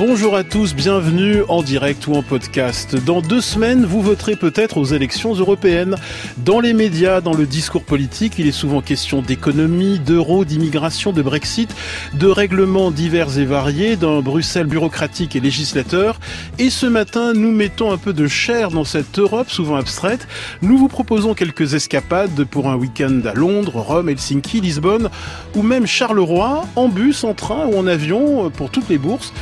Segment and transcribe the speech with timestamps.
[0.00, 2.96] Bonjour à tous, bienvenue en direct ou en podcast.
[3.04, 5.94] Dans deux semaines, vous voterez peut-être aux élections européennes.
[6.38, 11.20] Dans les médias, dans le discours politique, il est souvent question d'économie, d'euros, d'immigration, de
[11.20, 11.76] Brexit,
[12.14, 16.18] de règlements divers et variés, d'un Bruxelles bureaucratique et législateur.
[16.58, 20.26] Et ce matin, nous mettons un peu de chair dans cette Europe souvent abstraite.
[20.62, 25.10] Nous vous proposons quelques escapades pour un week-end à Londres, Rome, Helsinki, Lisbonne
[25.54, 29.34] ou même Charleroi, en bus, en train ou en avion pour toutes les bourses.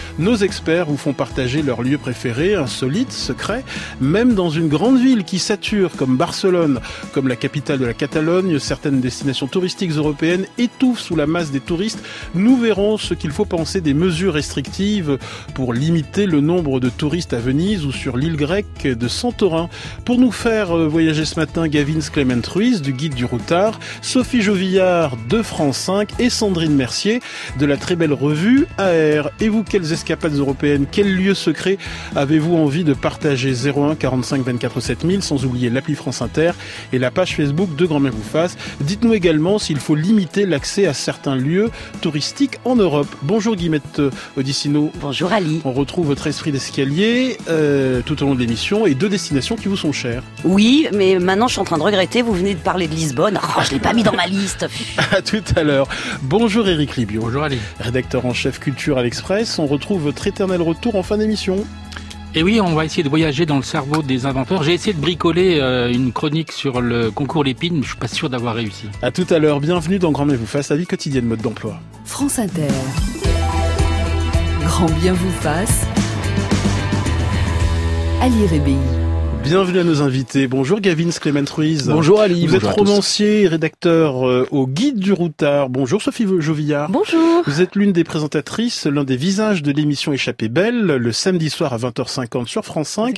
[0.48, 3.64] Experts vous font partager leurs lieux préférés, insolites, secrets,
[4.00, 6.80] même dans une grande ville qui sature comme Barcelone,
[7.12, 11.60] comme la capitale de la Catalogne, certaines destinations touristiques européennes étouffent sous la masse des
[11.60, 12.02] touristes.
[12.34, 15.18] Nous verrons ce qu'il faut penser des mesures restrictives
[15.52, 19.68] pour limiter le nombre de touristes à Venise ou sur l'île grecque de Santorin.
[20.06, 24.40] Pour nous faire euh, voyager ce matin, Gavin Clement Ruiz du Guide du Routard, Sophie
[24.40, 27.20] Jovillard de France 5 et Sandrine Mercier
[27.58, 29.30] de la très belle revue AR.
[29.40, 30.86] Et vous, quelles escapades européenne.
[30.90, 31.78] Quel lieu secret
[32.16, 33.52] avez-vous envie de partager?
[33.52, 36.52] 01 45 24 7000 sans oublier l'appli France Inter
[36.92, 38.56] et la page Facebook de Grand Mère vous fasse.
[38.80, 43.08] Dites-nous également s'il faut limiter l'accès à certains lieux touristiques en Europe.
[43.22, 44.00] Bonjour Guillemette
[44.36, 44.90] Odissino.
[45.00, 45.60] Bonjour Ali.
[45.64, 49.68] On retrouve votre esprit d'escalier euh, tout au long de l'émission et deux destinations qui
[49.68, 50.22] vous sont chères.
[50.44, 53.38] Oui, mais maintenant je suis en train de regretter, vous venez de parler de Lisbonne.
[53.42, 54.66] Oh, je l'ai pas mis dans ma liste.
[55.12, 55.88] à tout à l'heure.
[56.22, 57.22] Bonjour Eric Libio.
[57.22, 57.58] Bonjour Ali.
[57.80, 59.58] Rédacteur en chef culture à l'Express.
[59.58, 61.64] On retrouve votre éternel retour en fin d'émission.
[62.34, 64.62] Et oui, on va essayer de voyager dans le cerveau des inventeurs.
[64.62, 68.08] J'ai essayé de bricoler euh, une chronique sur le concours Lépine, mais je suis pas
[68.08, 68.86] sûr d'avoir réussi.
[69.00, 71.80] À tout à l'heure, bienvenue dans Grand Bien vous fasse, la vie quotidienne mode d'emploi.
[72.04, 72.68] France Inter.
[74.62, 75.86] Grand Bien vous fasse.
[78.20, 78.76] Ali Rébéi.
[79.48, 80.46] Bienvenue à nos invités.
[80.46, 81.88] Bonjour Gavin Clément Ruiz.
[81.88, 82.46] Bonjour Ali.
[82.46, 85.70] Vous êtes romancier et rédacteur euh, au Guide du Routard.
[85.70, 86.90] Bonjour Sophie Jovillard.
[86.90, 87.44] Bonjour.
[87.46, 91.72] Vous êtes l'une des présentatrices, l'un des visages de l'émission Échappée Belle, le samedi soir
[91.72, 93.16] à 20h50 sur France 5.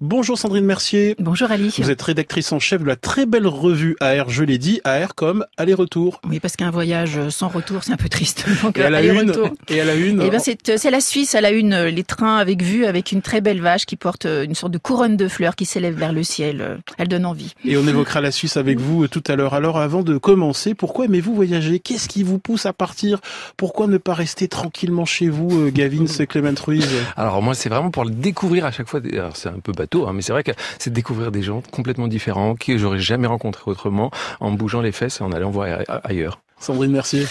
[0.00, 1.16] Bonjour Sandrine Mercier.
[1.18, 1.74] Bonjour Ali.
[1.76, 5.16] Vous êtes rédactrice en chef de la très belle revue AR, je l'ai dit, AR
[5.16, 6.20] comme aller-retour.
[6.30, 8.44] Oui, parce qu'un voyage sans retour, c'est un peu triste.
[8.62, 9.32] Donc, et à la une,
[9.68, 10.22] et à la une.
[10.22, 13.40] Eh ben, c'est la Suisse à la une, les trains avec vue, avec une très
[13.40, 16.80] belle vache qui porte une sorte de couronne de fleurs qui s'élève vers le ciel.
[16.98, 17.54] Elle donne envie.
[17.64, 19.54] Et on évoquera la Suisse avec vous tout à l'heure.
[19.54, 21.78] Alors avant de commencer, pourquoi aimez-vous voyager?
[21.78, 23.20] Qu'est-ce qui vous pousse à partir?
[23.56, 26.88] Pourquoi ne pas rester tranquillement chez vous, Gavin, c'est Clément Ruiz?
[27.16, 29.00] Alors moi, c'est vraiment pour le découvrir à chaque fois.
[29.34, 32.08] C'est un peu bateau, hein, mais c'est vrai que c'est de découvrir des gens complètement
[32.08, 36.40] différents que j'aurais jamais rencontrés autrement en bougeant les fesses et en allant voir ailleurs.
[36.60, 37.26] Sandrine Mercier.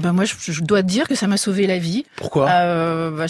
[0.00, 2.06] Ben moi, je, je, dois dire que ça m'a sauvé la vie.
[2.16, 2.48] Pourquoi?
[2.48, 3.26] Euh, bah,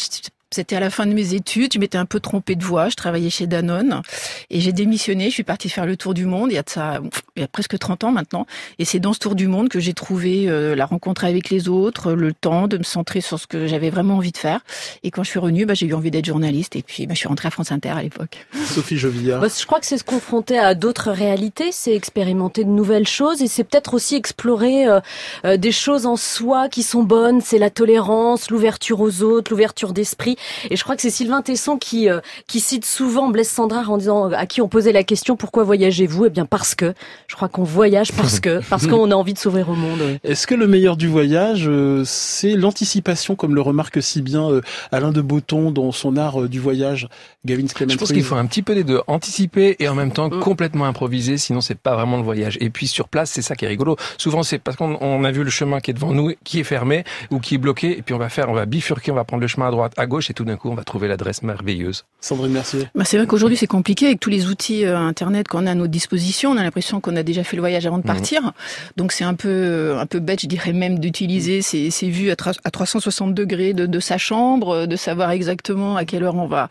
[0.54, 2.96] c'était à la fin de mes études, je m'étais un peu trompée de voie, je
[2.96, 4.02] travaillais chez Danone
[4.50, 6.70] et j'ai démissionné, je suis partie faire le tour du monde, il y a de
[6.70, 7.00] ça
[7.36, 8.46] il y a presque 30 ans maintenant
[8.78, 11.68] et c'est dans ce tour du monde que j'ai trouvé euh, la rencontre avec les
[11.68, 14.60] autres, le temps de me centrer sur ce que j'avais vraiment envie de faire
[15.02, 17.18] et quand je suis revenue, bah, j'ai eu envie d'être journaliste et puis bah, je
[17.18, 18.46] suis rentrée à France Inter à l'époque.
[18.66, 19.40] Sophie Jovillard.
[19.40, 23.42] Bah, je crois que c'est se confronter à d'autres réalités, c'est expérimenter de nouvelles choses
[23.42, 25.00] et c'est peut-être aussi explorer euh,
[25.44, 29.92] euh, des choses en soi qui sont bonnes, c'est la tolérance, l'ouverture aux autres, l'ouverture
[29.92, 30.36] d'esprit
[30.70, 33.98] et je crois que c'est Sylvain Tesson qui euh, qui cite souvent Blaise Sandrard en
[33.98, 36.26] disant à qui on posait la question pourquoi voyagez-vous?
[36.26, 36.94] Eh bien parce que
[37.26, 40.00] je crois qu'on voyage parce que parce qu'on a envie de s'ouvrir au monde.
[40.04, 40.18] Oui.
[40.24, 44.60] Est-ce que le meilleur du voyage euh, c'est l'anticipation comme le remarque si bien euh,
[44.90, 47.08] Alain de Botton dans son art du voyage
[47.44, 50.30] Gavin Je pense qu'il faut un petit peu des deux, anticiper et en même temps
[50.30, 52.56] complètement improviser sinon c'est pas vraiment le voyage.
[52.60, 53.96] Et puis sur place, c'est ça qui est rigolo.
[54.18, 57.04] Souvent c'est parce qu'on a vu le chemin qui est devant nous qui est fermé
[57.30, 59.40] ou qui est bloqué et puis on va faire on va bifurquer, on va prendre
[59.40, 62.04] le chemin à droite, à gauche et tout d'un coup on va trouver l'adresse merveilleuse.
[62.20, 62.88] Sandrine Mercier.
[62.94, 65.74] Bah c'est vrai qu'aujourd'hui c'est compliqué avec tous les outils euh, internet qu'on a à
[65.74, 66.50] notre disposition.
[66.52, 68.42] On a l'impression qu'on a déjà fait le voyage avant de partir.
[68.42, 68.52] Mmh.
[68.96, 71.62] Donc c'est un peu un peu bête, je dirais même, d'utiliser mmh.
[71.62, 76.06] ces, ces vues à, à 360 degrés de, de, sa chambre, de savoir exactement à
[76.06, 76.68] quelle heure on va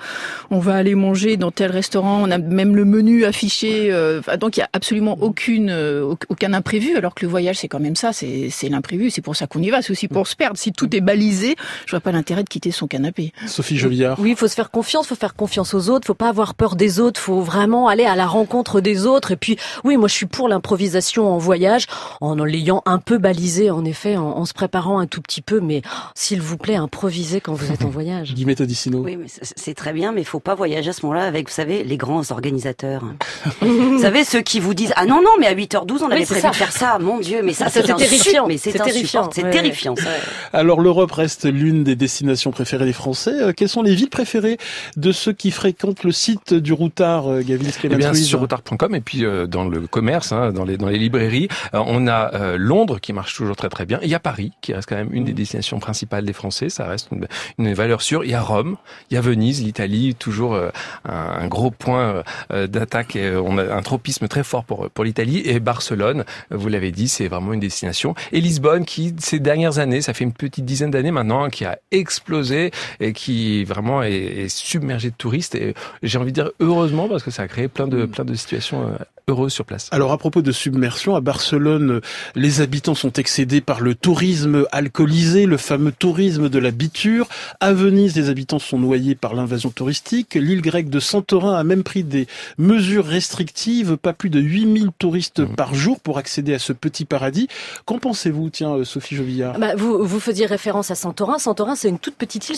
[0.50, 2.24] on va aller manger dans tel restaurant.
[2.24, 3.92] On a même le menu affiché.
[3.92, 6.98] Euh, donc il y a absolument aucune euh, aucun imprévu.
[6.98, 9.12] Alors que le voyage c'est quand même ça, c'est l'imprévu.
[9.12, 9.84] C'est pour ça qu'on y va.
[9.84, 10.58] C'est aussi pour se perdre.
[10.58, 11.56] Si tout est balisé,
[11.86, 13.34] je vois pas l'intérêt de quitter son canapé.
[13.52, 14.18] Sophie Joliard.
[14.20, 16.76] Oui, il faut se faire confiance, faut faire confiance aux autres, faut pas avoir peur
[16.76, 19.32] des autres, faut vraiment aller à la rencontre des autres.
[19.32, 21.86] Et puis, oui, moi je suis pour l'improvisation en voyage,
[22.22, 25.60] en l'ayant un peu balisé, en effet, en, en se préparant un tout petit peu.
[25.60, 28.34] Mais oh, s'il vous plaît, improvisez quand vous êtes en voyage.
[28.34, 29.00] Guillemette Odissino.
[29.00, 31.48] Oui, mais c'est c'est très bien, mais il faut pas voyager à ce moment-là avec,
[31.50, 33.04] vous savez, les grands organisateurs.
[33.62, 36.42] vous savez, ceux qui vous disent, ah non, non, mais à 8h12, on avait prévu
[36.42, 36.50] ça.
[36.50, 36.98] de faire ça.
[37.00, 38.48] Mon Dieu, mais ça, c'est terrifiant.
[38.48, 39.28] Mais c'est terrifiant.
[39.28, 39.30] terrifiant.
[39.34, 39.96] C'est Ouais, terrifiant.
[39.96, 40.10] ça.
[40.54, 43.31] Alors l'Europe reste l'une des destinations préférées des Français.
[43.32, 44.58] Euh, quelles sont les villes préférées
[44.98, 49.02] de ceux qui fréquentent le site du Routard, euh, Gavin Eh bien, sur routard.com et
[49.02, 53.00] puis euh, dans le commerce, hein, dans les dans les librairies, on a euh, Londres
[53.00, 54.00] qui marche toujours très très bien.
[54.02, 56.70] Il y a Paris qui reste quand même une des destinations principales des Français.
[56.70, 58.24] Ça reste une, une valeur sûre.
[58.24, 58.78] Il y a Rome,
[59.10, 60.70] il y a Venise, l'Italie, toujours euh,
[61.08, 63.16] un, un gros point euh, d'attaque.
[63.16, 66.26] Et, on a un tropisme très fort pour pour l'Italie et Barcelone.
[66.50, 68.16] Vous l'avez dit, c'est vraiment une destination.
[68.32, 71.66] Et Lisbonne, qui ces dernières années, ça fait une petite dizaine d'années maintenant, hein, qui
[71.66, 73.21] a explosé et qui
[73.68, 75.56] vraiment est, est submergé de touristes.
[75.56, 75.74] Et
[76.04, 78.84] j'ai envie de dire heureusement parce que ça a créé plein de plein de situations
[78.88, 78.92] euh,
[79.28, 79.88] heureuses sur place.
[79.92, 82.02] Alors à propos de submersion, à Barcelone,
[82.36, 87.28] les habitants sont excédés par le tourisme alcoolisé, le fameux tourisme de la biture.
[87.60, 90.34] À Venise, les habitants sont noyés par l'invasion touristique.
[90.36, 92.28] L'île grecque de Santorin a même pris des
[92.58, 95.56] mesures restrictives, pas plus de 8000 touristes Mhm.
[95.56, 97.48] par jour pour accéder à ce petit paradis.
[97.86, 99.58] Qu'en pensez-vous, tiens, euh, Sophie Jovillard?
[99.60, 101.38] Bah, vous, vous faisiez référence à Santorin.
[101.40, 102.56] Santorin, c'est une toute petite île,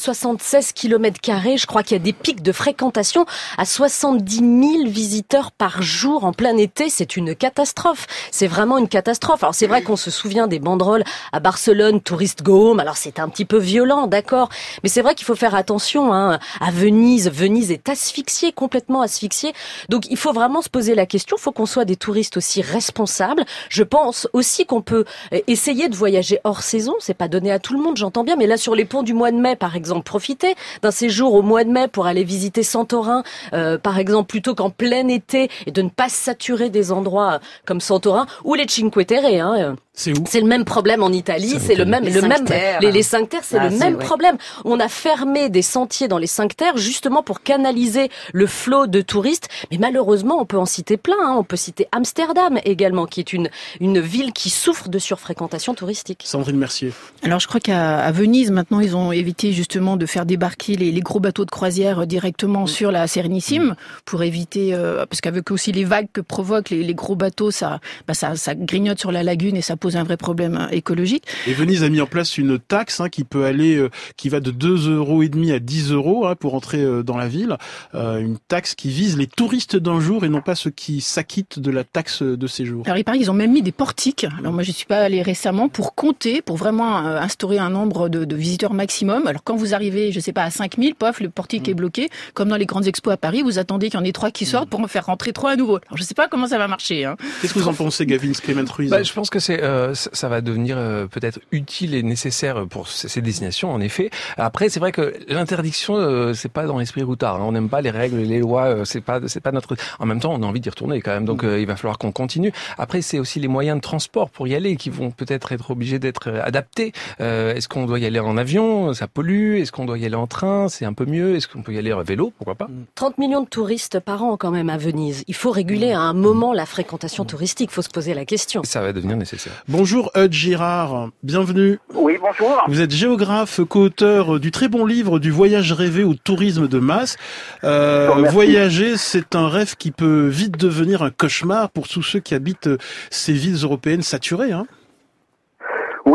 [0.54, 1.20] 76 km.
[1.58, 3.26] Je crois qu'il y a des pics de fréquentation
[3.58, 6.90] à 70 000 visiteurs par jour en plein été.
[6.90, 8.06] C'est une catastrophe.
[8.30, 9.42] C'est vraiment une catastrophe.
[9.44, 12.80] Alors c'est vrai qu'on se souvient des banderoles à Barcelone, touriste go home.
[12.80, 14.50] Alors c'est un petit peu violent, d'accord.
[14.84, 16.38] Mais c'est vrai qu'il faut faire attention hein.
[16.62, 17.32] à Venise.
[17.32, 19.54] Venise est asphyxiée, complètement asphyxiée.
[19.90, 21.36] Donc il faut vraiment se poser la question.
[21.38, 23.44] Il faut qu'on soit des touristes aussi responsables.
[23.70, 26.94] Je pense aussi qu'on peut euh, essayer de voyager hors saison.
[27.00, 28.36] C'est pas donné à tout le monde, j'entends bien.
[28.36, 30.43] Mais là, sur les ponts du mois de mai, par exemple, profitez
[30.82, 33.24] d'un séjour au mois de mai pour aller visiter Santorin,
[33.54, 37.40] euh, par exemple, plutôt qu'en plein été et de ne pas saturer des endroits euh,
[37.66, 39.26] comme Santorin ou les Cinque Terre.
[39.26, 39.76] Hein.
[39.96, 40.24] C'est où?
[40.28, 42.80] C'est le même problème en Italie, c'est le même, Les le cinq même, terres.
[42.82, 44.38] les, les cinq terres, c'est Ah, le même problème.
[44.66, 49.02] On a fermé des sentiers dans les cinq terres justement pour canaliser le flot de
[49.02, 49.50] touristes.
[49.72, 51.16] Mais malheureusement, on peut en citer plein.
[51.22, 51.36] hein.
[51.38, 53.50] On peut citer Amsterdam également, qui est une
[53.80, 56.24] une ville qui souffre de surfréquentation touristique.
[56.26, 56.92] Sandrine Mercier.
[57.22, 60.92] Alors je crois qu'à à Venise maintenant ils ont évité justement de faire débarquer les,
[60.92, 63.76] les gros bateaux de croisière euh, directement sur la Sérénissime
[64.06, 67.80] pour éviter euh, parce qu'avec aussi les vagues que provoquent les, les gros bateaux ça,
[68.08, 71.26] bah, ça ça grignote sur la lagune et ça pose un vrai problème euh, écologique.
[71.46, 74.40] Et Venise a mis en place une taxe hein, qui peut aller, euh, qui va
[74.40, 77.58] de 2 euros et demi à 10 euros hein, pour entrer euh, dans la ville.
[77.96, 81.60] Euh, une taxe qui vise les touristes d'un jour et non pas ceux qui s'acquittent
[81.60, 82.84] de la taxe de séjour.
[82.86, 84.26] Alors il paraît qu'ils ont même mis des portiques.
[84.40, 88.08] Alors moi je suis pas allée récemment pour compter, pour vraiment euh, instaurer un nombre
[88.08, 89.28] de, de visiteurs maximum.
[89.28, 92.10] Alors quand vous arrivez, je sais pas à 5000, pof, le portique est bloqué.
[92.34, 94.46] Comme dans les grandes expos à Paris, vous attendez qu'il y en ait trois qui
[94.46, 95.80] sortent pour en faire rentrer trois à nouveau.
[95.88, 97.06] Alors je sais pas comment ça va marcher.
[97.06, 97.18] Hein.
[97.42, 100.30] Qu'est-ce que vous en pensez, Gavin Clement Ruiz Bah, je pense que c'est euh, ça
[100.30, 104.10] va devenir euh, peut-être utile et nécessaire pour ces destinations en effet.
[104.38, 107.36] Après c'est vrai que l'interdiction euh, c'est pas dans l'esprit routard.
[107.38, 107.46] hein.
[107.46, 108.66] On n'aime pas les règles, les lois.
[108.66, 109.76] euh, c'est pas c'est pas notre.
[110.00, 111.26] En même temps on a envie d'y retourner quand même.
[111.26, 112.52] Donc euh, il va falloir qu'on continue.
[112.78, 116.00] Après c'est aussi les moyens de transport pour y aller qui vont peut-être être obligés
[116.00, 116.94] d'être euh, adaptés.
[117.22, 118.94] Euh, Est-ce qu'on doit y aller en avion?
[118.94, 119.58] Ça pollue.
[119.62, 120.70] Est-ce qu'on doit y aller en train?
[120.70, 121.36] C'est un peu mieux.
[121.36, 122.32] Est-ce qu'on peut y aller en vélo?
[122.38, 122.68] Pourquoi pas?
[122.96, 125.24] 30 millions de touristes par an quand même à Venise.
[125.28, 127.70] Il faut réguler à un moment la fréquentation touristique.
[127.72, 128.62] Il faut se poser la question.
[128.64, 129.63] Ça va devenir nécessaire.
[129.70, 131.80] Bonjour Eudes Girard, bienvenue.
[131.94, 132.62] Oui, bonjour.
[132.68, 137.16] Vous êtes géographe, co-auteur du très bon livre du voyage rêvé au tourisme de masse.
[137.64, 142.36] Euh, voyager, c'est un rêve qui peut vite devenir un cauchemar pour tous ceux qui
[142.36, 142.70] habitent
[143.10, 144.52] ces villes européennes saturées.
[144.52, 144.68] Hein.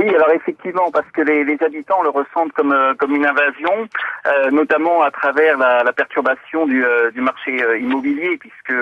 [0.08, 3.86] Oui, alors effectivement, parce que les, les habitants le ressentent comme euh, comme une invasion,
[4.26, 8.72] euh, notamment à travers la, la perturbation du, euh, du marché euh, immobilier, puisque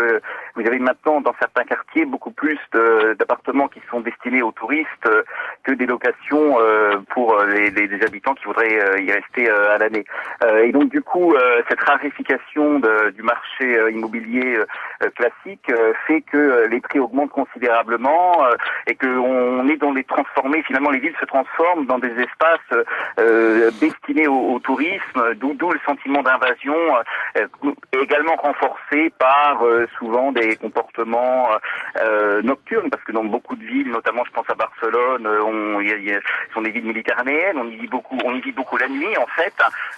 [0.54, 2.59] vous avez maintenant dans certains quartiers beaucoup plus
[3.18, 5.09] d'appartements qui sont destinés aux touristes
[5.64, 6.59] que des locations
[7.11, 10.04] pour les, les- les habitants qui voudraient y rester à l'année.
[10.62, 11.35] Et donc du coup,
[11.68, 14.59] cette raréfication de- du marché immobilier
[15.16, 15.71] classique
[16.06, 18.33] fait que les prix augmentent considérablement
[18.87, 20.62] et qu'on est dans les transformés.
[20.62, 22.87] Finalement, les villes se transforment dans des espaces
[23.18, 26.76] euh, destinés au, tourisme, d'où le sentiment d'invasion,
[27.37, 27.46] euh,
[28.02, 31.49] également renforcé par euh, souvent des comportements
[32.00, 35.80] euh, nocturnes, parce que dans beaucoup de villes, notamment je pense à Barcelone, euh, on,
[36.54, 39.26] sont des villes méditerranéennes, on y vit beaucoup, on y vit beaucoup la nuit en
[39.26, 39.54] fait,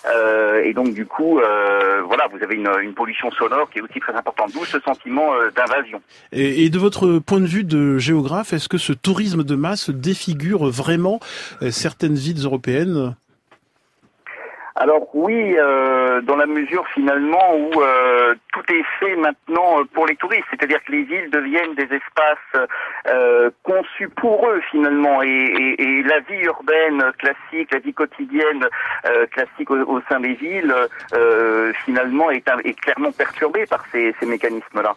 [0.07, 4.01] euh, et donc du coup, euh, voilà, vous avez une, pollution sonore qui est aussi
[4.01, 6.01] très importante, d'où ce sentiment euh, d'invasion.
[6.33, 10.67] Et de votre point de vue de géographe, est-ce que ce tourisme de masse défigure
[10.67, 11.08] vraiment
[11.63, 13.15] euh, certaines villes européennes.
[14.81, 18.35] Alors oui, euh, dans la mesure finalement où euh,
[19.01, 22.69] fait maintenant pour les touristes, c'est-à-dire que les villes deviennent des espaces
[23.09, 28.67] euh, conçus pour eux finalement, et, et, et, la vie urbaine classique, la vie quotidienne
[29.07, 30.75] euh, classique au, au, sein des villes,
[31.15, 34.95] euh, finalement est, est, clairement perturbée par ces, ces mécanismes-là,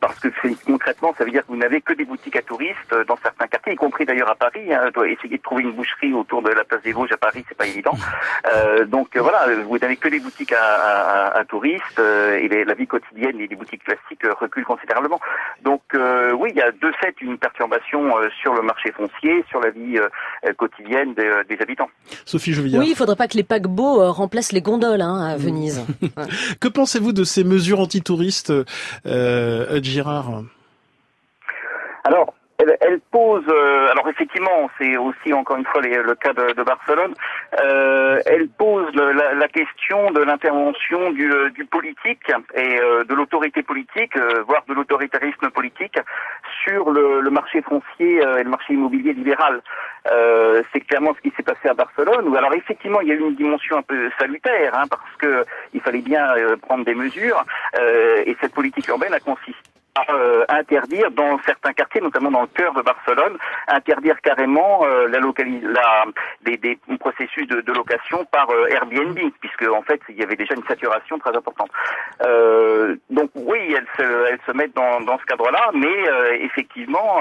[0.00, 0.28] parce que
[0.66, 3.72] concrètement, ça veut dire que vous n'avez que des boutiques à touristes dans certains quartiers,
[3.72, 4.72] y compris d'ailleurs à Paris.
[4.72, 7.56] Hein, essayer de trouver une boucherie autour de la place des Vosges à Paris, c'est
[7.56, 7.94] pas évident.
[8.52, 12.74] Euh, donc euh, voilà, vous n'avez que des boutiques à, à, à touristes euh, la
[12.74, 15.20] vie quotidienne et les boutiques classiques reculent considérablement.
[15.62, 19.70] Donc oui, il y a de fait une perturbation sur le marché foncier, sur la
[19.70, 19.98] vie
[20.56, 21.88] quotidienne des, des, habitants.
[22.24, 22.80] Sophie Jovillard.
[22.82, 25.84] Oui, il faudrait pas que les paquebots remplacent les gondoles hein, à Venise.
[26.60, 28.52] que pensez-vous de ces mesures antitouristes,
[29.06, 30.42] euh, Girard?
[32.04, 36.32] Alors, elle, elle pose, euh, alors effectivement, c'est aussi encore une fois les, le cas
[36.32, 37.14] de, de Barcelone,
[37.58, 43.14] euh, elle pose le, la, la, question de l'intervention du, du, politique et euh, de
[43.14, 45.98] l'autorité politique, euh, voire de l'autoritarisme politique,
[46.64, 49.62] sur le, le marché foncier euh, et le marché immobilier libéral.
[50.72, 53.20] c'est clairement ce qui s'est passé à Barcelone, où alors effectivement il y a eu
[53.20, 56.24] une dimension un peu salutaire, hein, parce que il fallait bien
[56.62, 57.44] prendre des mesures,
[58.26, 62.72] et cette politique urbaine a consisté euh, interdire dans certains quartiers, notamment dans le cœur
[62.74, 63.36] de Barcelone,
[63.68, 66.04] interdire carrément euh, la localis la,
[66.42, 70.36] des, des processus de, de, location par euh, Airbnb, puisque en fait il y avait
[70.36, 71.70] déjà une saturation très importante.
[72.24, 77.20] Euh, donc oui, elles se, elles se mettent dans, dans ce cadre-là, mais euh, effectivement,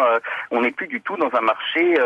[0.52, 1.98] on n'est plus du tout dans un marché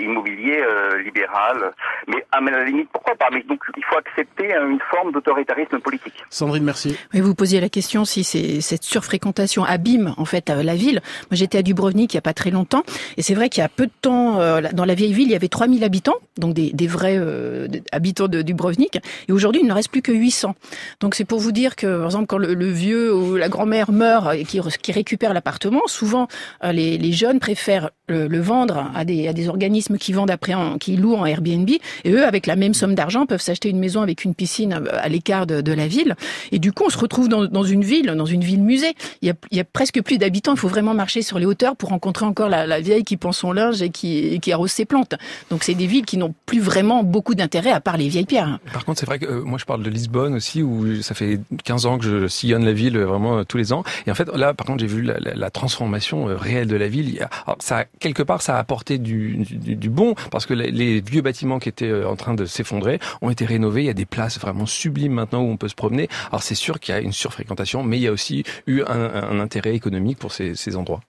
[0.00, 0.64] immobilier
[1.04, 1.72] libéral.
[2.08, 3.28] Mais à la limite, pourquoi pas?
[3.32, 6.24] Mais donc il faut accepter une forme d'autoritarisme politique.
[6.30, 6.98] Sandrine, merci.
[7.12, 11.00] Oui, vous posiez la question si c'est cette surfréquentation abîme en fait la ville.
[11.30, 12.82] Moi j'étais à Dubrovnik il y a pas très longtemps
[13.16, 15.32] et c'est vrai qu'il y a peu de temps euh, dans la vieille ville il
[15.32, 19.72] y avait 3000 habitants donc des, vrais euh, habitants de Dubrovnik et aujourd'hui il ne
[19.72, 20.54] reste plus que 800.
[21.00, 24.34] Donc c'est pour vous dire que par exemple quand le, vieux ou la grand-mère meurt
[24.34, 24.60] et qui,
[24.92, 26.28] récupère l'appartement, souvent
[26.62, 30.54] euh, les, jeunes préfèrent le, le, vendre à des, à des organismes qui vendent après
[30.54, 33.78] en, qui louent en Airbnb et eux avec la même somme d'argent peuvent s'acheter une
[33.78, 36.14] maison avec une piscine à l'écart de, de, la ville
[36.52, 38.94] et du coup on se retrouve dans, dans une ville dans une ville musée.
[39.22, 40.54] Il y a, il y a presque plus d'habitants.
[40.54, 43.32] Il faut vraiment marcher sur les hauteurs pour rencontrer encore la, la vieille qui pend
[43.32, 45.14] son linge et qui, et qui arrose ses plantes.
[45.50, 48.58] Donc c'est des villes qui n'ont plus vraiment beaucoup d'intérêt à part les vieilles pierres.
[48.72, 51.40] Par contre, c'est vrai que euh, moi je parle de Lisbonne aussi où ça fait
[51.64, 53.84] 15 ans que je sillonne la ville euh, vraiment euh, tous les ans.
[54.06, 57.26] Et en fait là, par contre, j'ai vu la, la, transformation réelle de la ville.
[57.60, 61.22] Ça quelque part ça a apporté du, du, du bon parce que les, les, vieux
[61.22, 63.82] bâtiments qui étaient en train de s'effondrer ont été rénovés.
[63.82, 66.08] Il y a des places vraiment sublimes maintenant où on peut se promener.
[66.28, 69.30] Alors c'est sûr qu'il y a une surfréquentation, mais il y a aussi eu un,
[69.30, 71.00] un intérêt économique pour ces, ces endroits.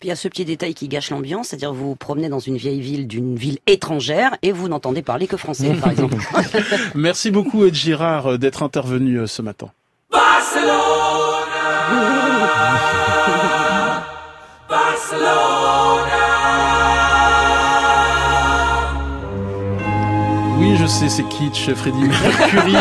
[0.00, 2.38] Puis il y a ce petit détail qui gâche l'ambiance, c'est-à-dire vous vous promenez dans
[2.38, 6.16] une vieille ville d'une ville étrangère et vous n'entendez parler que français, par exemple.
[6.94, 9.70] Merci beaucoup Ed Girard d'être intervenu ce matin.
[10.10, 10.78] Barcelona
[14.70, 15.69] Barcelona
[20.70, 22.74] Oui, je sais, c'est kitsch, Freddie Mercury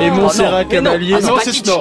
[0.00, 1.12] et Montserrat Oh Cavalier.
[1.20, 1.38] non, Non,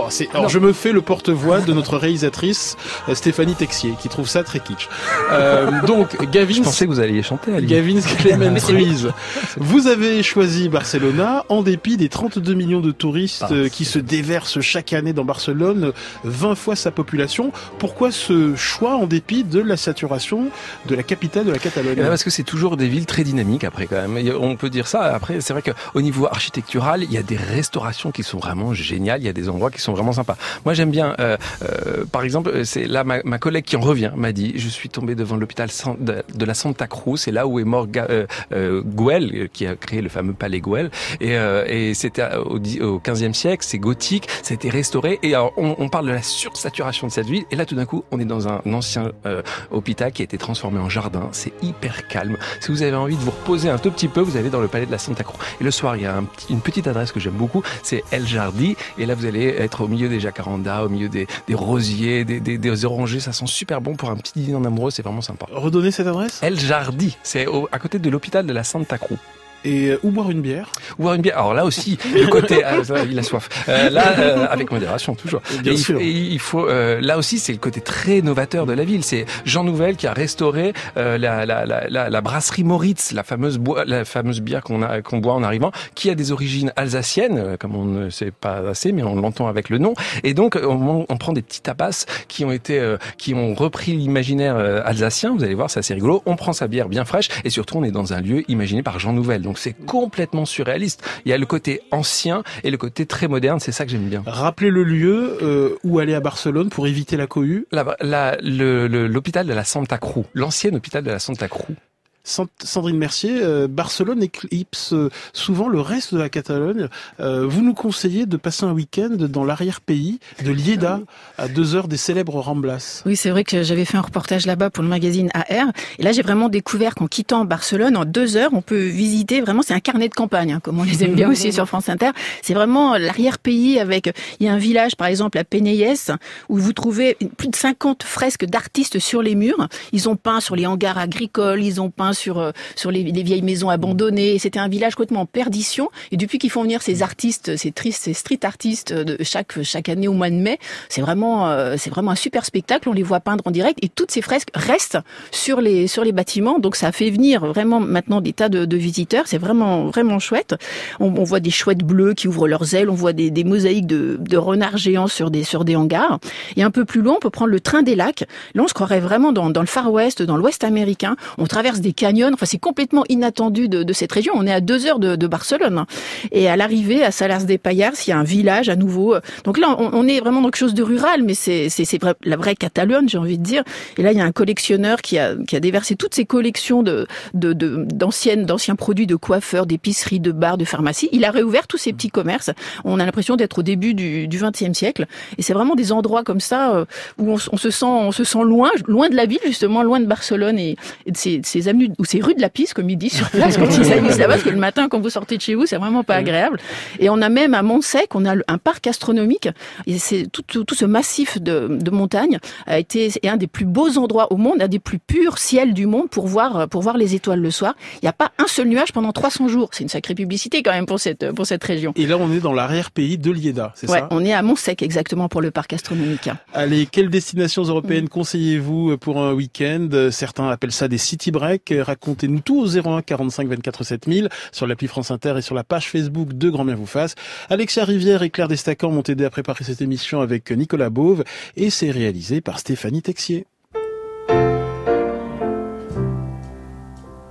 [0.10, 2.76] c'est non, alors je me fais le porte-voix de notre réalisatrice
[3.08, 4.90] euh, Stéphanie Texier qui trouve ça très kitsch.
[5.32, 7.68] Euh, donc Gavin Je pensais que vous alliez chanter, Ali.
[7.68, 9.10] Gavin Clement Ruiz.
[9.56, 14.00] Vous avez choisi Barcelona en dépit des 32 millions de touristes Ah, euh, qui se
[14.00, 15.94] déversent chaque année dans Barcelone,
[16.26, 17.54] 20 fois sa population.
[17.80, 20.50] Pourquoi ce choix en dépit de la saturation
[20.88, 21.96] de la capitale de la Catalogne?
[21.98, 24.34] Eh ben, parce que c'est toujours des villes très dynamiques après quand même.
[24.42, 25.04] On peut dire ça.
[25.04, 29.22] Après, c'est vrai qu'au niveau architectural, il y a des restaurations qui sont vraiment géniales.
[29.22, 30.38] Il y a des endroits qui sont vraiment sympas.
[30.66, 31.16] Moi, j'aime bien.
[31.20, 34.68] euh, euh, par exemple, c'est là ma, ma collègue qui en revient m'a dit je
[34.68, 37.18] suis tombé devant l'hôpital de, la Santa Cruz.
[37.20, 40.60] C'est là où est mort Ga- euh, euh, euh, qui a créé le fameux palais
[40.62, 40.90] Güell.
[41.22, 43.64] Et, euh, et c'était au, au 15e siècle.
[43.68, 44.28] C'est gothique.
[44.42, 45.20] Ça a été restauré.
[45.24, 47.44] Et alors, on, on parle de la sursaturation de cette ville.
[47.52, 50.38] Et là, tout d'un coup, on est dans un ancien euh, hôpital qui a été
[50.38, 51.30] transformé en jardin.
[51.32, 52.38] C'est hyper calme.
[52.62, 54.68] Si vous avez envie de vous reposer un tout petit peu, vous allez dans le
[54.68, 55.35] palais de la Santa Cruz.
[55.60, 58.28] Et le soir, il y a un une petite adresse que j'aime beaucoup, c'est El
[58.28, 58.76] Jardi.
[58.98, 62.40] Et là, vous allez être au milieu des jacarandas, au milieu des, des rosiers, des,
[62.40, 63.20] des, des orangers.
[63.20, 64.92] Ça sent super bon pour un petit dîner en amoureux.
[64.92, 65.46] C'est vraiment sympa.
[65.52, 69.18] Redonnez cette adresse El Jardi, c'est au- à côté de l'hôpital de la Santa Cruz.
[69.66, 71.38] Et euh, où boire une bière Ou boire une bière.
[71.38, 72.76] Alors là aussi, le côté, ah,
[73.10, 73.50] il a soif.
[73.68, 75.42] Euh, là, euh, avec modération toujours.
[75.62, 76.00] Bien et il, sûr.
[76.00, 79.04] et il faut, euh, là aussi, c'est le côté très novateur de la ville.
[79.04, 83.24] C'est Jean Nouvel qui a restauré euh, la, la, la, la, la brasserie Moritz, la
[83.24, 87.38] fameuse la fameuse bière qu'on a qu'on boit en arrivant, qui a des origines alsaciennes,
[87.38, 89.94] euh, comme on ne sait pas assez, mais on l'entend avec le nom.
[90.24, 93.94] Et donc, on, on prend des petits tapas qui ont été, euh, qui ont repris
[93.94, 95.36] l'imaginaire alsacien.
[95.36, 96.22] Vous allez voir, c'est assez rigolo.
[96.26, 99.00] On prend sa bière bien fraîche et surtout, on est dans un lieu imaginé par
[99.00, 99.42] Jean Nouvel.
[99.42, 101.02] Donc Donc c'est complètement surréaliste.
[101.24, 103.62] Il y a le côté ancien et le côté très moderne.
[103.62, 104.22] C'est ça que j'aime bien.
[104.28, 107.66] Rappelez le lieu euh, où aller à Barcelone pour éviter la cohue.
[107.72, 111.78] L'hôpital de la Santa Cruz, l'ancien hôpital de la Santa Cruz.
[112.26, 116.90] Sandrine Mercier, euh, Barcelone éclipse euh, souvent le reste de la Catalogne.
[117.20, 121.00] Euh, vous nous conseillez de passer un week-end dans l'arrière-pays de Lieda,
[121.38, 123.04] à deux heures des célèbres Ramblas.
[123.06, 125.72] Oui, c'est vrai que j'avais fait un reportage là-bas pour le magazine AR.
[126.00, 129.62] Et là, j'ai vraiment découvert qu'en quittant Barcelone, en deux heures, on peut visiter vraiment,
[129.62, 132.10] c'est un carnet de campagne, hein, comme on les aime bien aussi sur France Inter.
[132.42, 136.12] C'est vraiment l'arrière-pays avec, il y a un village, par exemple, à Peneyes,
[136.50, 139.68] où vous trouvez plus de 50 fresques d'artistes sur les murs.
[139.92, 143.24] Ils ont peint sur les hangars agricoles, ils ont peint sur euh, sur les, les,
[143.24, 144.40] vieilles maisons abandonnées.
[144.40, 145.90] C'était un village complètement en perdition.
[146.12, 149.90] Et depuis qu'ils font venir ces artistes, ces tristes, ces street artistes de chaque chaque
[149.90, 152.90] année au mois de mai, c'est vraiment euh, c'est vraiment un super spectacle.
[152.90, 154.98] On les voit peindre en direct et toutes ces fresques restent
[155.32, 156.60] sur les sur les bâtiments.
[156.60, 159.26] Donc ça fait venir vraiment maintenant des tas de, visiteurs.
[159.28, 160.56] C'est vraiment vraiment chouette.
[161.00, 162.90] On, voit des chouettes bleues qui ouvrent leurs ailes.
[162.90, 166.20] On voit des, des mosaïques de, de renards géants sur des sur des hangars.
[166.56, 168.26] Et un peu plus loin, on peut prendre le train des lacs.
[168.54, 171.16] Là, on se croirait vraiment dans, dans le Far West, dans l'Ouest américain.
[171.38, 171.94] On traverse des
[172.34, 174.34] Enfin, c'est complètement inattendu de, de, cette région.
[174.36, 175.86] On est à deux heures de, de Barcelone.
[176.32, 179.16] Et à l'arrivée, à Salars des Payars, il y a un village à nouveau.
[179.44, 182.56] Donc là, on, est vraiment dans quelque chose de rural, mais c'est vrai, la vraie
[182.56, 183.64] Catalogne, j'ai envie de dire.
[183.98, 186.84] Et là, il y a un collectionneur qui a, qui a déversé toutes ses collections
[186.84, 191.10] de d'anciennes de, d'anciens produits de coiffeurs, d'épiceries, de bars, de pharmacies.
[191.12, 192.52] Il a réouvert tous ces petits commerces.
[192.84, 195.06] On a l'impression d'être au début du, 20e siècle.
[195.38, 196.86] Et c'est vraiment des endroits comme ça euh,
[197.18, 200.06] où on, se sent on se sent loin, loin de la ville justement, loin de
[200.06, 200.76] Barcelone et,
[201.08, 203.58] de ces, ces avenues ou ces rue de la piste, comme ils disent sur place
[203.58, 205.78] quand ils s'amusent là-bas, parce que le matin, quand vous sortez de chez vous, c'est
[205.78, 206.60] vraiment pas agréable.
[207.00, 209.50] Et on a même à Montsec, on a un parc astronomique.
[209.88, 213.48] Et c'est tout, tout, tout, ce massif de, de montagnes a été est un des
[213.48, 216.82] plus beaux endroits au monde, un des plus purs ciels du monde pour voir pour
[216.82, 217.76] voir les étoiles le soir.
[217.96, 219.70] Il n'y a pas un seul nuage pendant 300 jours.
[219.72, 221.94] C'est une sacrée publicité quand même pour cette pour cette région.
[221.96, 224.08] Et là, on est dans l'arrière-pays de Lieda, c'est ouais, ça?
[224.12, 226.30] On est à Montsec exactement pour le parc astronomique.
[226.54, 228.10] Allez, quelles destinations européennes mmh.
[228.10, 229.88] conseillez-vous pour un week-end?
[230.12, 231.74] Certains appellent ça des city breaks.
[231.86, 235.90] Racontez-nous tout au 01 45 24 7000 sur l'appli France Inter et sur la page
[235.90, 237.16] Facebook de Grand Bien vous fasse.
[237.50, 241.24] Alexia Rivière et Claire Destacan m'ont aidé à préparer cette émission avec Nicolas Beauve
[241.56, 243.46] et c'est réalisé par Stéphanie Texier.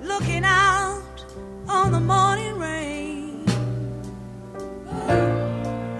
[0.00, 0.44] Looking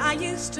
[0.01, 0.55] I used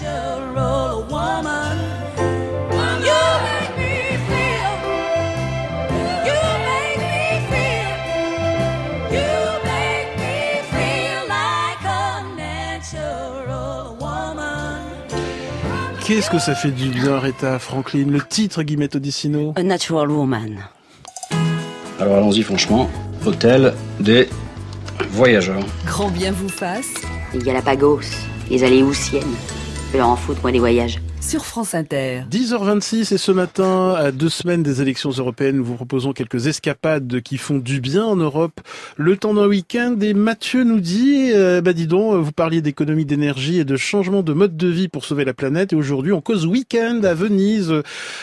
[0.00, 1.78] natural woman.
[16.04, 20.58] Qu'est-ce que ça fait du bien, Rita Franklin Le titre, Guillemette Odissino A Natural Woman.
[22.00, 22.90] Alors allons-y, franchement.
[23.24, 24.28] Hôtel des
[25.10, 25.62] voyageurs.
[25.86, 26.94] Grand bien vous fasse.
[27.34, 28.00] Il y a la Pagos,
[28.50, 28.82] les allées.
[29.92, 30.98] Je leur en foutre, moi, des voyages.
[31.22, 32.22] Sur France Inter.
[32.30, 37.20] 10h26 et ce matin, à deux semaines des élections européennes, nous vous proposons quelques escapades
[37.22, 38.60] qui font du bien en Europe.
[38.96, 43.04] Le temps d'un week-end et Mathieu nous dit, euh, bah dis donc, vous parliez d'économie
[43.04, 46.20] d'énergie et de changement de mode de vie pour sauver la planète et aujourd'hui on
[46.20, 47.72] cause week-end à Venise,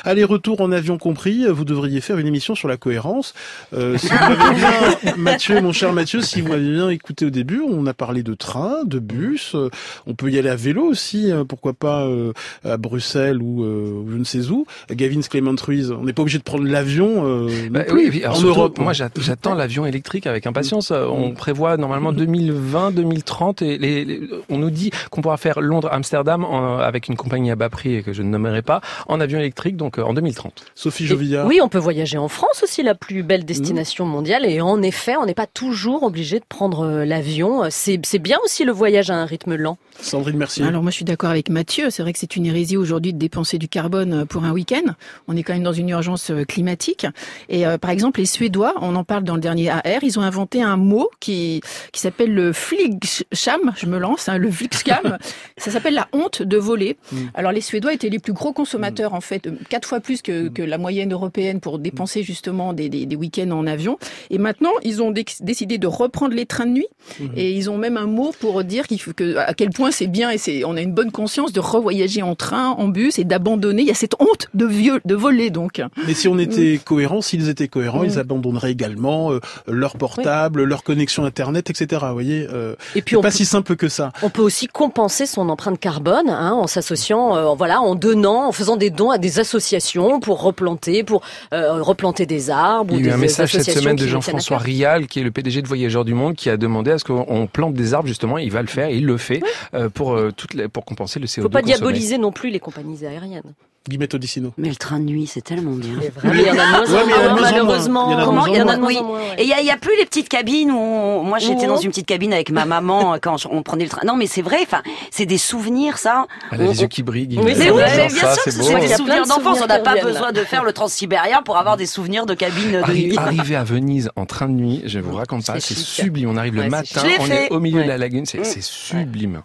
[0.04, 3.34] aller-retour en avion compris, vous devriez faire une émission sur la cohérence.
[3.74, 7.62] Euh, si vous bien, Mathieu, mon cher Mathieu, si vous m'avez bien écouté au début,
[7.62, 9.70] on a parlé de train, de bus, euh,
[10.06, 12.34] on peut y aller à vélo aussi, hein, pourquoi pas euh,
[12.64, 14.66] à Bruxelles ou euh, je ne sais où.
[14.92, 18.48] Gavin Clement Ruiz, on n'est pas obligé de prendre l'avion euh, Bah oui, en surtout,
[18.50, 18.80] Europe.
[18.80, 20.92] Moi, j'att- j'attends l'avion électrique avec impatience.
[20.92, 25.62] Euh, On prévoit normalement 2020, 2030, et les, les- on nous dit qu'on pourra faire
[25.62, 26.46] Londres-Amsterdam
[26.82, 29.78] avec une compagnie à bas prix et que je ne nommerai pas en avion électrique,
[29.78, 30.64] donc euh, en 2030.
[30.76, 31.46] Sophie Jovillard.
[31.46, 34.46] Oui, on peut voyager en France aussi, la plus belle destination mondiale.
[34.46, 37.64] Et en effet, on n'est pas toujours obligé de prendre l'avion.
[37.70, 39.78] C'est bien aussi le voyage à un rythme lent.
[40.02, 40.64] Sandrine Mercier.
[40.66, 43.18] Alors moi je suis d'accord avec Mathieu, c'est vrai que c'est une hérésie aujourd'hui de
[43.20, 44.94] dépenser du carbone euh, pour un week-end.
[45.28, 47.06] On est quand même dans une urgence euh, climatique.
[47.50, 50.22] Et euh, par exemple les Suédois, on en parle dans le dernier AR, ils ont
[50.22, 51.62] inventé un mot qui
[51.92, 55.18] qui s'appelle le flygskam, je me lance, hein, le flygskam.
[55.58, 56.98] Ça s'appelle la honte de voler.
[57.12, 57.18] Mm.
[57.34, 60.48] Alors les Suédois étaient les plus gros consommateurs en fait, euh, quatre fois plus que,
[60.50, 63.98] que la moyenne européenne pour dépenser justement des, des, des week-ends en avion.
[64.30, 66.88] Et maintenant ils ont déc- décidé de reprendre les trains de nuit.
[67.36, 70.08] Et ils ont même un mot pour dire qu'il faut que, à quel point c'est
[70.08, 73.24] bien et c'est, on a une bonne conscience de revoyager en train, en bus et
[73.24, 73.82] d'abandonner.
[73.84, 75.82] Il y a cette honte de vieux, de voler donc.
[76.08, 76.40] Mais si on Mm.
[76.42, 82.02] était cohérents, s'ils étaient cohérents, ils abandonneraient également euh, leur portable, leur connexion internet, etc.
[82.08, 84.12] Vous voyez, euh, Et puis c'est on pas peut, si simple que ça.
[84.24, 88.52] on peut aussi compenser son empreinte carbone hein, en s'associant, euh, voilà, en donnant, en
[88.52, 91.22] faisant des dons à des associations pour replanter, pour
[91.54, 92.94] euh, replanter des arbres.
[92.98, 94.58] Il y a eu un message cette semaine de Jean-François.
[94.58, 97.48] Rial, qui est le PDG de Voyageurs du Monde, qui a demandé à ce qu'on
[97.48, 98.38] plante des arbres justement.
[98.38, 99.42] Il va le faire et il le fait
[99.74, 101.42] euh, pour euh, toutes les, pour compenser le CO2.
[101.44, 101.78] Faut pas consommé.
[101.78, 103.54] diaboliser non plus les compagnies aériennes.
[103.88, 104.54] Guillemette Odissino.
[104.58, 105.94] Mais le train de nuit, c'est tellement bien.
[106.26, 108.08] Mais il y en a de moins mais a malheureusement.
[108.10, 108.12] Il
[108.58, 109.40] y en a de moins a.
[109.40, 111.90] Et il y a, a plus les petites cabines où on- moi j'étais dans une
[111.90, 114.02] petite cabine avec ma maman quand on prenait le train.
[114.06, 116.28] Non mais c'est vrai, enfin c'est des souvenirs ça.
[116.52, 117.28] Elle a On- les yeux qui brillent.
[117.28, 117.56] Guillemette.
[117.58, 119.60] c'est Mais oui, mais bien ça, sûr que c'est des a souvenirs de d'enfance.
[119.64, 122.92] On n'a pas besoin de faire le transsibérien pour avoir des souvenirs de cabine de
[122.92, 123.18] nuit.
[123.18, 126.30] Arriver à Venise en train de nuit, je vous raconte pas, C'est sublime.
[126.30, 129.42] On arrive le matin, on est au milieu de la lagune, c'est c'est sublime.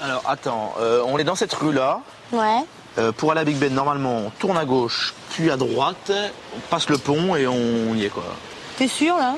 [0.00, 2.00] Alors attends, euh, on est dans cette rue là.
[2.32, 3.12] Ouais.
[3.18, 6.10] pour aller à Big Ben, normalement, on tourne à gauche, puis à droite,
[6.56, 8.24] on passe le pont et on y est quoi.
[8.76, 9.34] T'es sûr là?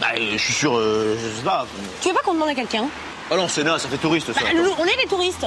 [0.00, 1.66] Bah, euh, je suis sûr, euh, je sais pas.
[2.00, 2.86] Tu veux pas qu'on demande à quelqu'un?
[3.30, 4.40] Oh non, c'est là, ça fait touriste ça.
[4.40, 5.46] Bah, nous, on est les touristes.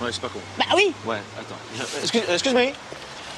[0.00, 0.40] Ouais, c'est pas con.
[0.58, 0.92] Bah oui.
[1.04, 1.84] Ouais, attends.
[2.02, 2.54] Excuse, excuse.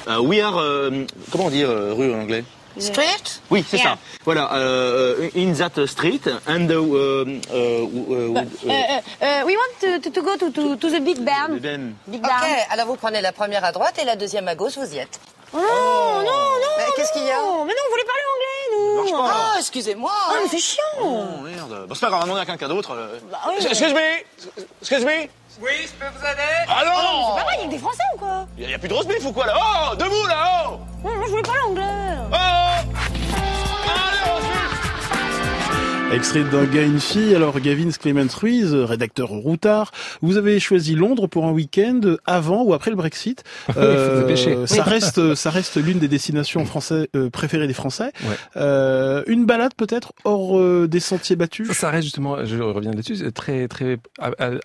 [0.07, 2.43] Uh, we are, euh, comment on dit euh, rue en anglais?
[2.79, 3.23] Street?
[3.51, 3.89] Oui, c'est Yeah.
[3.91, 3.97] ça.
[4.25, 10.01] Voilà, euh, in that street and uh, uh, uh, uh, Euh, euh, euh, we want
[10.11, 11.49] to, go to, to, to the Big Ben.
[11.51, 11.93] Big Ben.
[12.07, 14.97] Ok, alors vous prenez la première à droite et la deuxième à gauche, vous y
[14.97, 15.19] êtes.
[15.55, 16.73] Oh, non, non, non.
[16.79, 19.17] Mais qu'est-ce qu'il y a Mais non, on voulait parler anglais, nous.
[19.23, 20.81] Ah, excusez-moi Ah, mais c'est chiant.
[20.99, 21.85] Oh merde.
[21.87, 22.91] Bon, c'est pas grave, on à quelqu'un d'autre.
[22.95, 23.19] euh.
[23.31, 23.55] Bah oui.
[23.63, 24.63] Excuse me.
[24.81, 25.27] Excuse me.
[25.61, 26.65] Oui, je peux vous aider.
[26.67, 28.47] Ah non C'est pas vrai, il y a que des Français ou quoi?
[28.57, 29.53] Il y, a plus de beef ou quoi là?
[29.55, 30.79] Oh Debout là Oh!
[31.03, 31.83] Non, moi je voulais parler anglais.
[32.31, 32.72] Oh
[36.13, 37.35] Extrait d'un gars une fille.
[37.35, 42.73] Alors, Gavin Clement Ruiz, rédacteur routard, vous avez choisi Londres pour un week-end avant ou
[42.73, 43.43] après le Brexit.
[43.75, 48.11] Euh, ça reste, ça reste l'une des destinations français, euh, préférées des Français.
[48.23, 48.35] Ouais.
[48.55, 51.71] Euh, une balade peut-être hors euh, des sentiers battus?
[51.71, 53.97] Ça reste justement, je reviens là-dessus, très très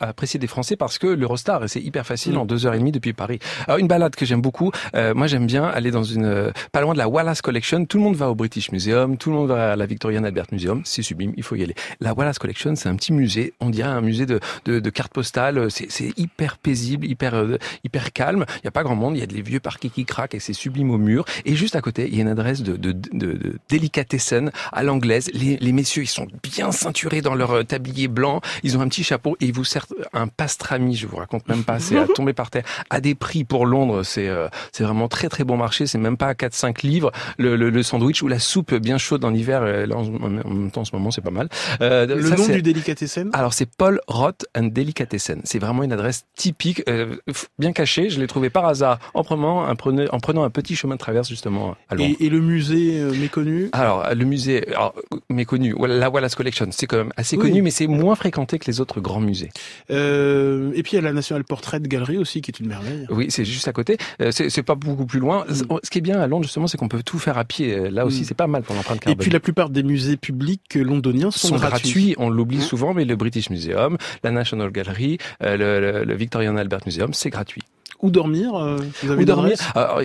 [0.00, 2.38] apprécié des Français parce que l'Eurostar, c'est hyper facile Mm.
[2.38, 3.38] en deux heures et demie depuis Paris.
[3.66, 6.80] Alors une balade que j'aime beaucoup, euh, moi j'aime bien aller dans une, euh, pas
[6.80, 7.84] loin de la Wallace Collection.
[7.84, 10.46] Tout le monde va au British Museum, tout le monde va à la Victorian Albert
[10.52, 11.74] Museum, c'est sublime, il faut y aller.
[12.00, 15.12] La Wallace Collection, c'est un petit musée, on dirait un musée de, de, de cartes
[15.14, 15.70] postales.
[15.70, 18.44] C'est c'est hyper paisible, hyper euh, hyper calme.
[18.58, 20.40] Il y a pas grand monde, il y a des vieux parquets qui craquent et
[20.40, 21.24] c'est sublime au mur.
[21.46, 24.82] Et juste à côté, il y a une adresse de, de, de, de délicatessen à
[24.82, 25.30] l'anglaise.
[25.32, 28.40] Les, les messieurs, ils sont bien ceinturés dans leur euh, tablier blanc.
[28.62, 30.96] Ils ont un petit chapeau et ils vous servent un pastrami.
[30.96, 32.64] Je vous raconte même pas, c'est à tomber par terre.
[32.90, 35.86] À des prix pour Londres, c'est euh, c'est vraiment très très bon marché.
[35.86, 39.24] C'est même pas à 4-5 livres le, le, le sandwich ou la soupe bien chaude
[39.24, 39.62] en hiver.
[39.62, 41.48] euh, Là, en, en même temps, en ce moment, c'est pas mal.
[41.80, 45.40] Euh, Le ça, nom du délicatessen alors c'est Paul Roth and Delicatessen.
[45.44, 47.16] C'est vraiment une adresse typique, euh,
[47.58, 48.10] bien cachée.
[48.10, 50.98] Je l'ai trouvé par hasard en prenant, un, prenant, en prenant un petit chemin de
[51.00, 52.16] traverse justement à Londres.
[52.20, 53.68] et, et le musée euh, méconnu?
[53.72, 54.94] Alors, le musée alors,
[55.30, 57.42] méconnu, la Wallace Collection, c'est quand même assez Oui.
[57.48, 59.50] connu, mais c'est moins fréquenté que les autres grands musées.
[59.90, 63.06] Et puis il y a la National Portrait Gallery aussi qui est une merveille.
[63.10, 63.96] Oui, c'est juste à côté.
[64.30, 65.44] C'est pas beaucoup plus loin.
[65.48, 67.90] Ce qui est bien à Londres, justement, c'est qu'on peut tout faire à pied.
[67.90, 68.24] Là aussi, Mm.
[68.24, 69.22] c'est pas mal pour l'empreinte Et carbone.
[69.22, 72.14] puis la plupart des musées publics londoniens sont, sont gratuits.
[72.18, 76.14] On l'oublie Hein souvent, mais le British Museum, la National Gallery, euh, le, le- le
[76.14, 77.62] Victorian Albert Museum, c'est gratuit.
[78.00, 79.56] Où dormir euh, Vous avez Où dormir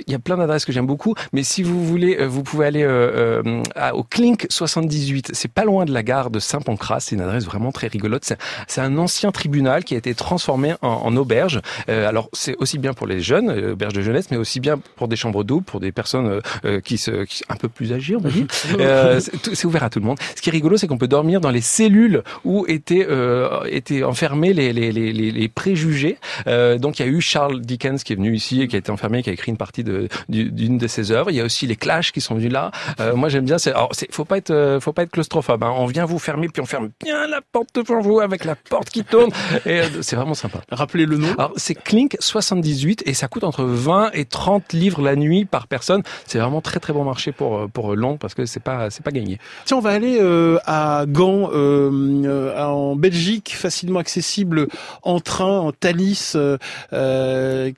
[0.07, 2.65] Il y a plein d'adresses que j'aime beaucoup, mais si vous voulez, euh, vous pouvez
[2.65, 5.29] aller euh, euh, à- au Clink 78.
[5.33, 7.01] C'est pas loin de la gare de Saint-Pancras.
[7.01, 8.23] C'est une adresse vraiment très rigolote.
[8.67, 11.61] C'est- un ancien tribunal qui a été transformé en, en auberge.
[11.89, 14.77] Euh, alors c'est aussi bien pour les jeunes, euh, auberge de jeunesse, mais aussi bien
[14.95, 16.41] pour des chambres doubles, pour des personnes
[16.83, 18.45] qui se qui, un peu plus âgées, on va dire.
[18.79, 19.19] Euh,
[19.53, 20.17] c'est ouvert à tout le monde.
[20.35, 24.03] Ce qui est rigolo, c'est qu'on peut dormir dans les cellules où étaient euh, étaient
[24.03, 26.17] enfermés les les les, les, les préjugés.
[26.47, 28.79] Euh, donc il y a eu Charles Dickens qui est venu ici et qui a
[28.79, 31.29] été enfermé, qui a écrit une partie de du- d'une de ses œuvres.
[31.31, 32.71] Il y a aussi les Clash qui sont venus là.
[32.99, 33.57] Euh, moi j'aime bien.
[33.57, 35.63] C'est alors c'est faut pas être euh, faut pas être claustrophobe.
[35.63, 35.73] Hein.
[35.77, 38.89] On vient vous fermer puis on ferme bien la porte devant vous avec la porte
[38.89, 39.29] qui tourne.
[39.65, 40.61] Et euh, c'est vraiment sympa.
[40.71, 41.27] Rappelez le nom.
[41.37, 45.67] Alors c'est Clink 78 et ça coûte entre 20 et 30 livres la nuit par
[45.67, 46.03] personne.
[46.27, 49.03] C'est vraiment très très bon marché pour euh, pour Londres parce que c'est pas c'est
[49.03, 49.39] pas gagné.
[49.65, 51.89] Tiens, on va aller euh, à Gand, euh,
[52.25, 54.67] euh, en Belgique, facilement accessible
[55.03, 56.35] en train, en Thalys.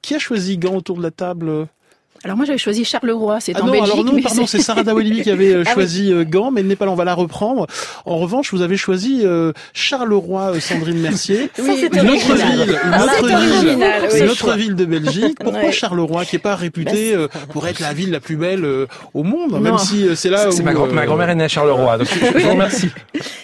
[0.02, 1.68] Qui a choisi Gand autour de la table?
[2.26, 3.94] Alors moi j'avais choisi Charleroi, c'est Ah en non, Belgique.
[3.94, 5.74] alors non, mais pardon, c'est Sarah Dawalibi qui avait euh, Ah oui.
[5.76, 7.68] choisi euh, Gand, mais elle n'est pas là, on va la reprendre.
[8.06, 11.52] En revanche, vous avez choisi euh, Charleroi, Sandrine Mercier.
[11.56, 12.58] Ça, c'est une autre original.
[12.58, 14.20] ville, une Ah, autre ville, original, oui.
[14.22, 15.38] une autre ville de Belgique.
[15.44, 15.72] Pourquoi Ouais.
[15.72, 18.66] Charleroi, qui est pas réputée euh, pour être la ville la plus belle
[19.14, 19.60] au monde, Non.
[19.60, 22.00] même si c'est là où C'est ma, grand- euh, ma grand-mère est née à Charleroi,
[22.00, 22.90] donc je, je vous remercie.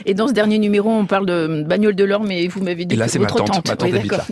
[0.08, 2.96] Et dans ce dernier numéro, on parle de bagnole de l'or, mais vous m'avez dit
[2.96, 3.68] Et là, que c'est ma votre tante.
[3.70, 4.26] Ma tante Oui, habite d'accord.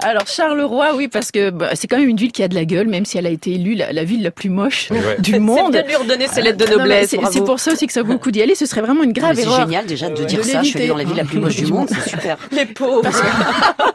[0.00, 2.64] Alors Charleroi, oui, parce que bah, c'est quand même une ville qui a de la
[2.64, 5.16] gueule, même si elle a été élue la, la ville la plus moche Ouais.
[5.18, 5.72] du C'est monde.
[5.72, 7.10] de lui redonner ses lettres de noblesse.
[7.10, 7.18] c'est-.
[7.32, 8.54] C'est pour ça aussi que ça vaut le coup d'y aller.
[8.54, 9.60] Ce serait vraiment une grave Mais C'est erreur.
[9.66, 10.26] génial déjà de Ouais.
[10.26, 10.62] dire De ça.
[10.62, 12.36] Je suis allée dans la ville la plus moche du monde, c'est super.
[12.52, 13.10] Les pauvres.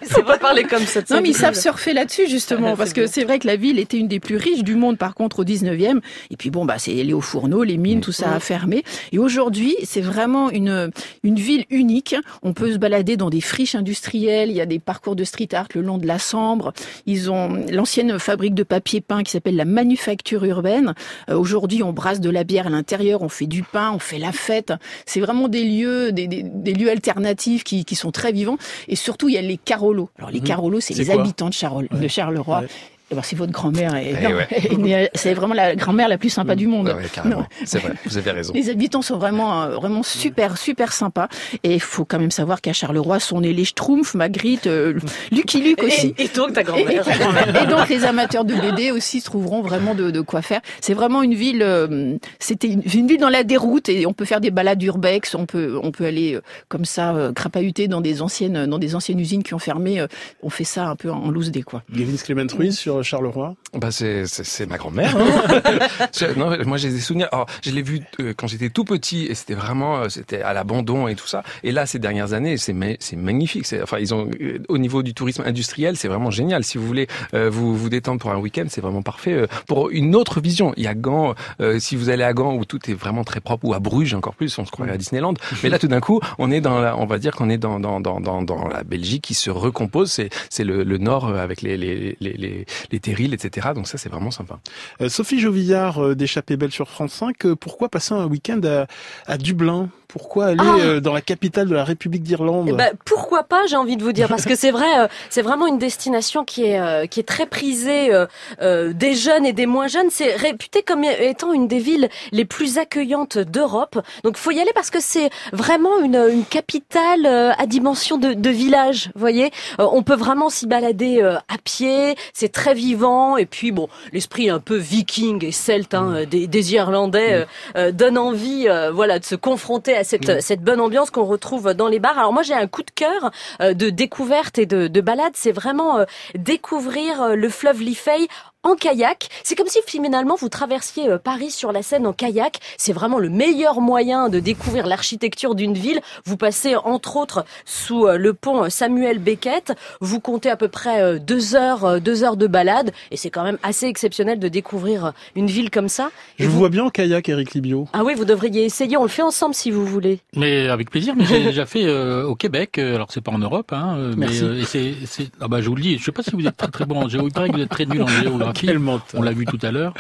[0.04, 1.02] c'est pas parler comme ça.
[1.10, 3.56] Non, mais ils savent surfer là-dessus, justement, Ah, parce c'est que c'est vrai que la
[3.56, 6.00] ville était une des plus riches du monde, par contre, au 19e.
[6.32, 8.84] Et puis bon, bah, c'est les hauts fourneaux, les mines, tout ça a fermé.
[9.12, 10.92] Et aujourd'hui, c'est vraiment une,
[11.24, 12.16] une ville unique.
[12.44, 14.50] On peut se balader dans des friches industrielles.
[14.50, 16.74] Il y a des parcours de street art le long de la Sambre.
[17.06, 20.94] Ils ont l'ancienne fabrique de papier peint qui s'appelle la manufacture urbaine.
[21.30, 24.20] Euh, aujourd'hui, on brasse de la bière à l'intérieur, on fait du pain, on fait
[24.20, 24.74] la fête.
[25.06, 28.58] C'est vraiment des lieux, des, des, des lieux alternatifs qui, qui sont très vivants.
[28.88, 30.10] Et surtout, il y a les Carolos.
[30.18, 30.46] Alors, les Mhm.
[30.48, 32.60] Carolos, c'est les habitants de, Charol- de Charleroi.
[32.62, 32.68] Ouais.
[33.10, 33.96] Eh ben, c'est votre grand-mère.
[33.96, 34.48] Et, Eh ouais.
[34.52, 36.88] est née- c'est vraiment la grand-mère la plus sympa du monde.
[36.88, 37.34] Ouais, ouais.
[37.66, 38.52] C'est vrai, vous avez raison.
[38.54, 41.30] Les habitants sont vraiment, euh, vraiment super, super sympas.
[41.64, 45.00] Et il faut quand même savoir qu'à Charleroi sont nés les Schtroumpfs, Magritte, euh,
[45.32, 46.14] Lucky Luke aussi.
[46.18, 47.08] Et, et donc ta grand-mère.
[47.08, 50.60] et- et donc les amateurs de BD aussi trouveront vraiment de, de quoi faire.
[50.82, 54.26] C'est vraiment une ville, euh, c'était une, une ville dans la déroute et on peut
[54.26, 58.02] faire des balades urbex, on peut, on peut aller euh, comme ça euh, crapahuter dans
[58.02, 60.02] des anciennes, dans des anciennes usines qui ont fermé.
[60.02, 60.08] euh,
[60.44, 61.84] on fait ça un peu en loose day quoi.
[61.94, 63.56] Gavin Clement Ruiz sur Charleroi.
[63.74, 64.26] Bah c'est
[64.68, 65.16] ma grand-mère.
[65.18, 66.58] hein.
[66.66, 67.28] Moi j'ai des souvenirs.
[67.32, 70.54] Alors, je l'ai vu euh, quand j'étais tout petit et c'était vraiment euh, c'était à
[70.54, 71.44] l'abandon et tout ça.
[71.64, 73.66] Et là ces dernières années c'est c'est magnifique.
[73.82, 76.64] Enfin ils ont euh, au niveau du tourisme industriel c'est vraiment génial.
[76.64, 79.90] Si vous voulez euh, vous vous détendre pour un week-end c'est vraiment parfait euh, pour
[79.90, 80.74] une autre vision.
[80.78, 81.36] Il y a Gand.
[81.62, 84.14] euh, si vous allez à Gand où tout est vraiment très propre ou à Bruges
[84.14, 85.34] encore plus on se croirait à Disneyland.
[85.64, 87.80] Mais là tout d'un coup on est dans la, on va dire qu'on est dans
[87.80, 90.12] dans dans dans dans la Belgique qui se recompose.
[90.12, 93.70] C'est c'est le, le nord avec les les les les, les terrils etc.
[93.76, 94.60] Donc ça c'est vraiment sympa.
[95.02, 98.88] Euh, Sophie Jovillard euh, d'Échappée Belle sur France 5, euh, pourquoi passer un week-end à,
[99.26, 99.90] à Dublin?
[100.08, 103.76] Pourquoi aller Ah euh, dans la capitale de la République d'Irlande ben, pourquoi pas, j'ai
[103.76, 106.80] envie de vous dire, parce que c'est vrai, euh, c'est vraiment une destination qui est
[106.80, 108.26] euh, qui est très prisée euh,
[108.62, 110.10] euh, des jeunes et des moins jeunes.
[110.10, 114.00] C'est réputé comme étant une des villes les plus accueillantes d'Europe.
[114.24, 118.34] Donc, faut y aller parce que c'est vraiment une, une capitale euh, à dimension de,
[118.34, 119.10] de village.
[119.14, 122.16] Vous voyez, Euh, on peut vraiment s'y balader euh, à pied.
[122.34, 126.48] C'est très vivant et puis bon, l'esprit un peu viking et celte hein, euh, des,
[126.48, 130.80] des Irlandais euh, euh, donne envie, euh, voilà, de se confronter à cette cette bonne
[130.80, 132.18] ambiance qu'on retrouve dans les bars.
[132.18, 133.32] Alors moi j'ai un coup de cœur
[133.62, 136.06] euh, de découverte et de, de balade, c'est vraiment euh,
[136.36, 138.28] découvrir euh, le fleuve Liffey
[138.68, 139.30] en kayak.
[139.44, 142.60] C'est comme si finalement vous traversiez euh, Paris sur la Seine en kayak.
[142.78, 146.02] C'est vraiment le meilleur moyen de découvrir l'architecture d'une ville.
[146.26, 149.74] Vous passez entre autres sous euh, le pont Samuel Beckett.
[150.02, 153.44] Vous comptez à peu près euh, deux heures, deux heures de balade, et c'est quand
[153.44, 156.10] même assez exceptionnel de découvrir une ville comme ça.
[156.40, 157.88] Et Je vous vous- vois bien en kayak, Eric Libio.
[157.94, 158.98] Ah oui, vous devriez essayer.
[158.98, 160.20] On le fait ensemble si vous voulez.
[160.36, 163.72] Mais avec plaisir, mais j'ai déjà fait euh, au Québec, alors c'est pas en Europe,
[163.74, 164.44] hein, mais Merci.
[164.44, 166.46] euh, et c'est, c'est, ah bah je vous le dis, je sais pas si vous
[166.46, 168.57] êtes très très bon en géo, il paraît que vous êtes très nul en géographie,
[168.57, 169.20] Quel menteur.
[169.20, 169.94] on l'a vu tout à l'heure,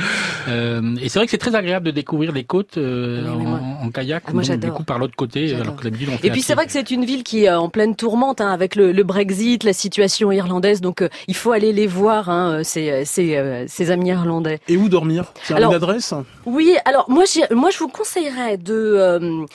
[0.47, 3.45] euh, et c'est vrai que c'est très agréable de découvrir les côtes euh, Oui,
[3.83, 5.63] en, kayak, Ah, moi, donc, du coup par l'autre côté, J'adore.
[5.63, 7.49] alors que d'habitude on fait Et puis c'est vrai que c'est une ville qui est
[7.51, 10.81] en pleine tourmente hein, avec le, le Brexit, la situation irlandaise.
[10.81, 14.59] Donc euh, il faut aller les voir, hein, ces, ces, euh, ces amis irlandais.
[14.67, 15.25] Et où dormir?
[15.49, 16.13] Alors- une adresse?
[16.45, 19.45] Oui, alors moi, moi je vous conseillerais de euh,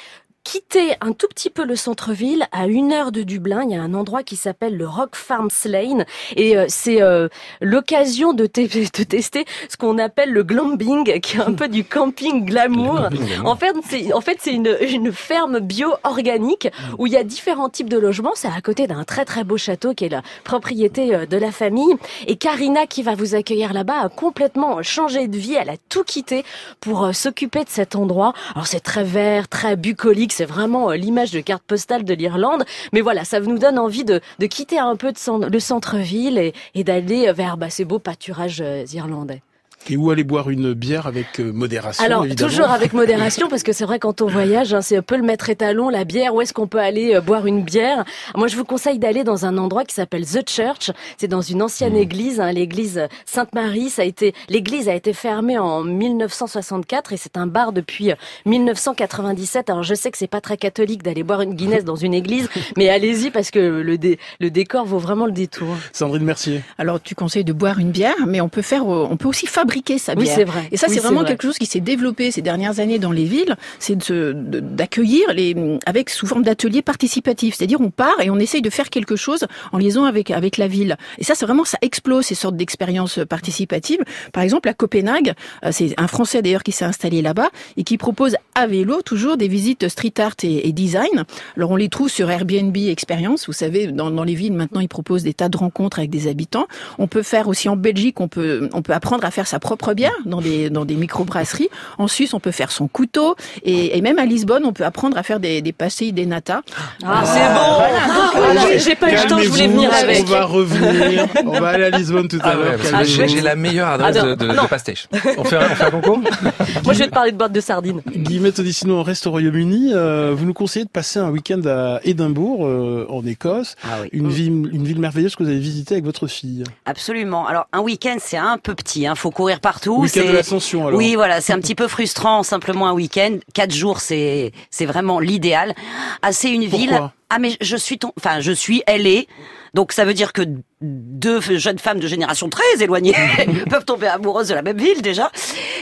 [0.45, 3.63] quitter un tout petit peu le centre-ville à une heure de Dublin.
[3.65, 6.05] Il y a un endroit qui s'appelle le Rock Farms Lane
[6.37, 7.29] et euh, c'est euh,
[7.61, 8.61] l'occasion de, te-
[8.99, 13.09] de tester ce qu'on appelle le glamping, qui est un peu du camping glamour.
[13.45, 17.69] En fait, c'est en fait c'est une, une ferme bio-organique où il y a différents
[17.69, 18.33] types de logements.
[18.35, 21.53] C'est à côté d'un très très beau château qui est la propriété euh, de la
[21.53, 21.95] famille.
[22.27, 25.55] Et Karina qui va vous accueillir là-bas a complètement changé de vie.
[25.55, 26.45] Elle a tout quitté
[26.81, 28.33] pour s'occuper de cet endroit.
[28.55, 30.32] Alors c'est très vert, très bucolique.
[30.33, 32.65] C'est vraiment euh, l'image de carte postale de l'Irlande.
[32.93, 36.53] Mais voilà, ça nous donne envie de, de quitter un peu de le centre-ville et,
[36.75, 39.43] et d'aller vers bah, ces beaux pâturages euh, irlandais.
[39.91, 42.49] Et où aller boire une bière avec euh, modération Alors évidemment.
[42.51, 45.23] toujours avec modération parce que c'est vrai quand on voyage, hein, c'est un peu le
[45.23, 46.35] maître étalon, la bière.
[46.35, 48.05] Où est-ce qu'on peut aller euh, boire une bière?
[48.37, 50.91] Moi, je vous conseille d'aller dans un endroit qui s'appelle The Church.
[51.19, 53.91] C'est dans une ancienne église, hein, l'église Sainte-Marie.
[53.91, 58.15] Ça a été, l'église a été fermée en 1964 et c'est un bar depuis euh,
[58.47, 59.69] 1997.
[59.69, 62.49] Alors je sais que c'est pas très catholique d'aller boire une Guinness dans une église,
[62.77, 65.75] mais allez-y parce que le, dé- le décor vaut vraiment le détour.
[65.93, 66.63] Sandrine Mercier.
[66.79, 69.47] Alors tu conseilles de boire une bière, mais on peut faire, euh, on peut aussi
[69.47, 70.35] fabriquer sa Oui, bière.
[70.37, 70.69] c'est vrai.
[70.71, 71.31] Et ça, Oui, c'est vraiment vrai.
[71.31, 75.55] quelque chose qui s'est développé ces dernières années dans les villes, c'est d'accueillir les,
[75.87, 77.55] avec sous forme d'ateliers participatifs.
[77.57, 80.69] C'est-à-dire, on part et on essaye de faire quelque chose en liaison avec avec la
[80.69, 80.97] ville.
[81.19, 84.01] Et ça, c'est vraiment, ça explose ces sortes d'expériences participatives.
[84.33, 85.33] Par exemple, à Copenhague,
[85.65, 89.37] euh, c'est un Français d'ailleurs qui s'est installé là-bas et qui propose à vélo toujours
[89.37, 91.25] des visites street art et, et design.
[91.57, 93.47] Alors, on les trouve sur Airbnb Experience.
[93.47, 96.29] Vous savez, dans, dans les villes maintenant, ils proposent des tas de rencontres avec des
[96.29, 96.67] habitants.
[96.99, 99.95] On peut faire aussi en Belgique, on peut on peut apprendre à faire sa propre
[99.95, 101.71] bière dans des dans des microbrasseries.
[101.97, 105.17] En Suisse, on peut faire son couteau et, et même à Lisbonne, on peut apprendre
[105.17, 106.61] à faire des des pastilles des nata.
[107.05, 108.15] Ah, c'est bon.
[108.15, 110.23] Ah, voilà, j'ai pas eu le temps, je voulais venir avec.
[110.27, 111.27] On va revenir.
[111.47, 113.05] on va aller à Lisbonne tout à Ah l'heure.
[113.05, 115.09] j'ai la meilleure adresse Ah non, de, de, pastéche.
[115.39, 116.19] On fait, un- on fait un concours?
[116.85, 118.03] Moi, je vais te parler de boîte de sardines.
[118.15, 119.93] Guillemette Odissino, on reste au Royaume-Uni.
[119.95, 123.77] Euh, vous nous conseillez de passer un week-end à Édimbourg, euh, en Écosse.
[123.85, 124.09] Ah oui.
[124.13, 126.65] Une ville, une ville merveilleuse que vous avez visitée avec votre fille.
[126.87, 127.47] Absolument.
[127.47, 129.07] Alors un week-end, c'est un peu petit.
[129.07, 129.15] Hein.
[129.15, 130.01] Faut courir partout.
[130.03, 130.99] Week-end c'est- de l'Ascension, alors.
[130.99, 132.43] Oui, voilà, c'est un petit peu frustrant.
[132.43, 135.75] Simplement un week-end, quatre jours, c'est c'est vraiment l'idéal.
[136.23, 137.01] Ah, c'est une ville.
[137.35, 138.13] Ah mais je suis, ton...
[138.19, 139.27] enfin je suis, est.
[139.73, 140.43] Donc ça veut dire que
[140.83, 143.15] deux jeunes femmes de génération très éloignée
[143.71, 145.33] peuvent tomber amoureuses de la même ville déjà.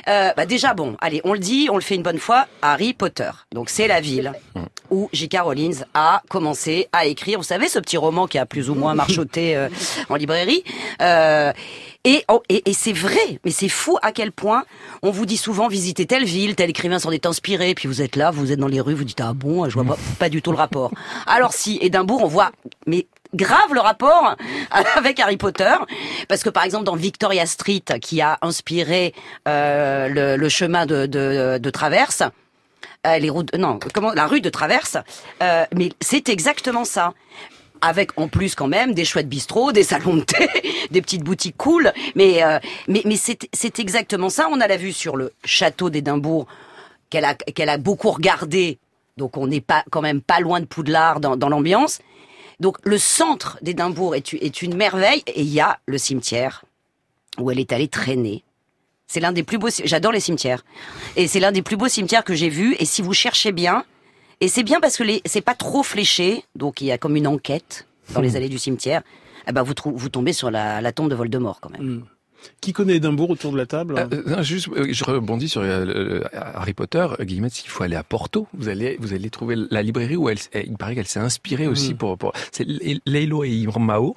[0.06, 2.46] Euh, bah déjà bon, allez, on le dit, on le fait une bonne fois.
[2.62, 3.30] Harry Potter.
[3.52, 4.32] Donc c'est la ville
[4.92, 5.38] où J.K.
[5.42, 7.38] Rowling a commencé à écrire.
[7.38, 9.68] Vous savez ce petit roman qui a plus ou moins marchoté euh,
[10.08, 10.62] en librairie.
[11.02, 11.52] Euh,
[12.04, 14.64] et, oh, et, et c'est vrai, mais c'est fou à quel point
[15.02, 18.16] on vous dit souvent visiter telle ville, tel écrivain s'en est inspiré, puis vous êtes
[18.16, 20.40] là, vous êtes dans les rues, vous dites ah bon, je vois pas, pas du
[20.40, 20.90] tout le rapport.
[21.26, 22.52] Alors si Édimbourg, on voit,
[22.86, 24.36] mais grave le rapport
[24.96, 25.74] avec Harry Potter,
[26.28, 29.14] parce que par exemple dans Victoria Street, qui a inspiré
[29.46, 32.22] euh, le, le chemin de, de, de traverse,
[33.06, 34.96] euh, les routes, non, comment, la rue de traverse,
[35.42, 37.14] euh, mais c'est exactement ça
[37.82, 40.48] avec en plus quand même des chouettes bistrots, des salons de thé,
[40.90, 41.92] des petites boutiques cool.
[42.14, 44.48] Mais euh, mais mais c'est exactement ça.
[44.50, 46.46] On a la vue sur le château d'Édimbourg
[47.10, 48.78] qu'elle a qu'elle a beaucoup regardé.
[49.16, 52.00] Donc on n'est pas quand même pas loin de Poudlard dans, dans l'ambiance.
[52.60, 56.64] Donc le centre d'Édimbourg est, est une merveille et il y a le cimetière
[57.38, 58.44] où elle est allée traîner.
[59.06, 59.68] C'est l'un des plus beaux.
[59.84, 60.64] J'adore les cimetières
[61.16, 62.76] et c'est l'un des plus beaux cimetières que j'ai vus.
[62.78, 63.84] Et si vous cherchez bien,
[64.40, 67.16] et c'est bien parce que les, c'est pas trop fléché, donc il y a comme
[67.16, 69.02] une enquête dans les allées du cimetière.
[69.48, 71.82] Eh ben vous, tombez sur la, la tombe de Voldemort quand même.
[71.82, 72.02] Hmm.
[72.62, 75.60] Qui connaît Édimbourg autour de la table Euh, euh, non, juste, euh, je rebondis sur
[75.62, 77.06] euh, Harry Potter.
[77.18, 78.46] Euh, Guillemette, il faut aller à Porto.
[78.54, 81.66] Vous allez, vous allez trouver la librairie où elle, s- il paraît qu'elle s'est inspirée
[81.66, 81.96] aussi Mm.
[81.98, 82.66] pour, pour c'est
[83.04, 84.16] Leilo et Irmao.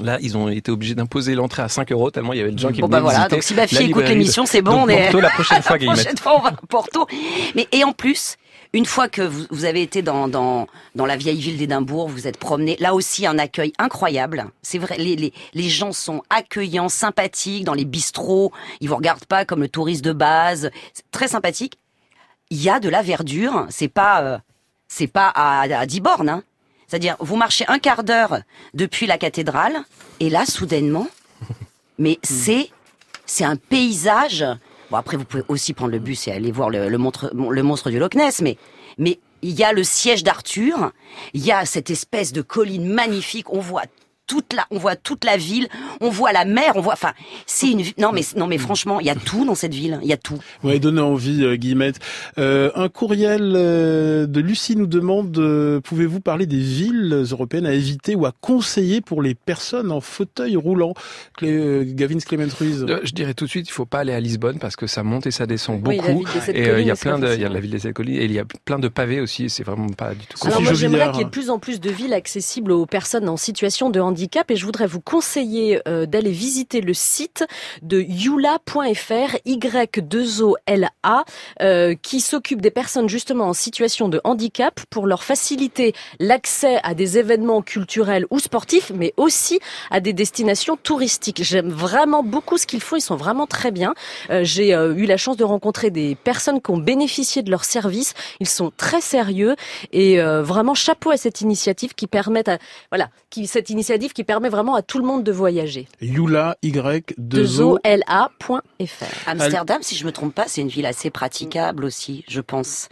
[0.00, 2.58] Là, ils ont été obligés d'imposer l'entrée à 5 euros tellement il y avait de
[2.58, 4.84] gens qui Bon bah voilà, visiter donc si ma fille écoute l'émission, c'est bon, Donc,
[4.84, 7.06] on est Porto la prochaine fois, la prochaine fois, on va à Porto.
[7.56, 8.36] Mais et en plus,
[8.72, 12.26] une fois que vous, vous avez été dans, dans dans la vieille ville d'Édimbourg, vous
[12.26, 14.46] êtes promené, là aussi un accueil incroyable.
[14.62, 18.52] C'est vrai, les, les les gens sont accueillants, sympathiques dans les bistrots.
[18.80, 20.70] Ils vous regardent pas comme le touriste de base.
[20.92, 21.78] C'est très sympathique.
[22.50, 23.66] Il y a de la verdure.
[23.70, 24.38] C'est pas euh,
[24.88, 26.28] c'est pas à, à 10 bornes.
[26.28, 26.42] Hein.
[26.88, 28.38] C'est-à-dire, vous marchez un quart d'heure
[28.72, 29.84] depuis la cathédrale,
[30.20, 31.06] et là, soudainement,
[31.98, 32.70] mais c'est
[33.26, 34.44] c'est un paysage.
[34.90, 37.90] Bon après vous pouvez aussi prendre le bus et aller voir le, le, le monstre
[37.90, 38.56] du Loch Ness, mais
[38.96, 40.92] mais il y a le siège d'Arthur,
[41.34, 43.84] il y a cette espèce de colline magnifique, on voit
[44.28, 45.68] toute la, on voit toute la ville,
[46.00, 47.12] on voit la mer, on voit, enfin,
[47.46, 50.08] c'est une, non mais, non mais franchement, il y a tout dans cette ville, il
[50.08, 50.38] y a tout.
[50.62, 51.98] Ouais, donner envie, euh, Guillemette.
[52.38, 57.72] Euh, un courriel euh, de Lucie nous demande euh, pouvez-vous parler des villes européennes à
[57.72, 60.92] éviter ou à conseiller pour les personnes en fauteuil roulant?
[61.36, 62.84] Clé, euh, Gavin Clement Ruiz.
[62.88, 65.02] Euh, Je dirais tout de suite, il faut pas aller à Lisbonne parce que ça
[65.02, 66.18] monte et ça descend Oui, la beaucoup.
[66.18, 67.70] ville des sept et euh, il y a plein de, il y a la ville
[67.70, 69.48] des sept collines et il y a plein de pavés aussi.
[69.48, 70.46] C'est vraiment pas du tout.
[70.46, 73.28] Alors moi j'aimerais qu'il y ait de plus en plus de villes accessibles aux personnes
[73.28, 74.17] en situation de handicap
[74.48, 77.44] et je voudrais vous conseiller euh, d'aller visiter le site
[77.82, 81.24] de yula.fr Y2OLA
[81.62, 86.94] euh, qui s'occupe des personnes justement en situation de handicap pour leur faciliter l'accès à
[86.94, 89.60] des événements culturels ou sportifs mais aussi
[89.90, 91.42] à des destinations touristiques.
[91.42, 93.94] J'aime vraiment beaucoup ce qu'ils font, ils sont vraiment très bien.
[94.30, 98.14] Euh, J'ai eu la chance de rencontrer des personnes qui ont bénéficié de leurs services,
[98.40, 99.54] ils sont très sérieux
[99.92, 102.58] et vraiment chapeau à cette initiative qui permet à,
[102.90, 105.88] voilà, qui cette initiative qui permet vraiment à tout le monde de voyager.
[106.00, 107.78] Yula Y 2 2 O.
[109.26, 112.88] Amsterdam, si je me trompe pas, c'est une ville assez praticable aussi, je pense.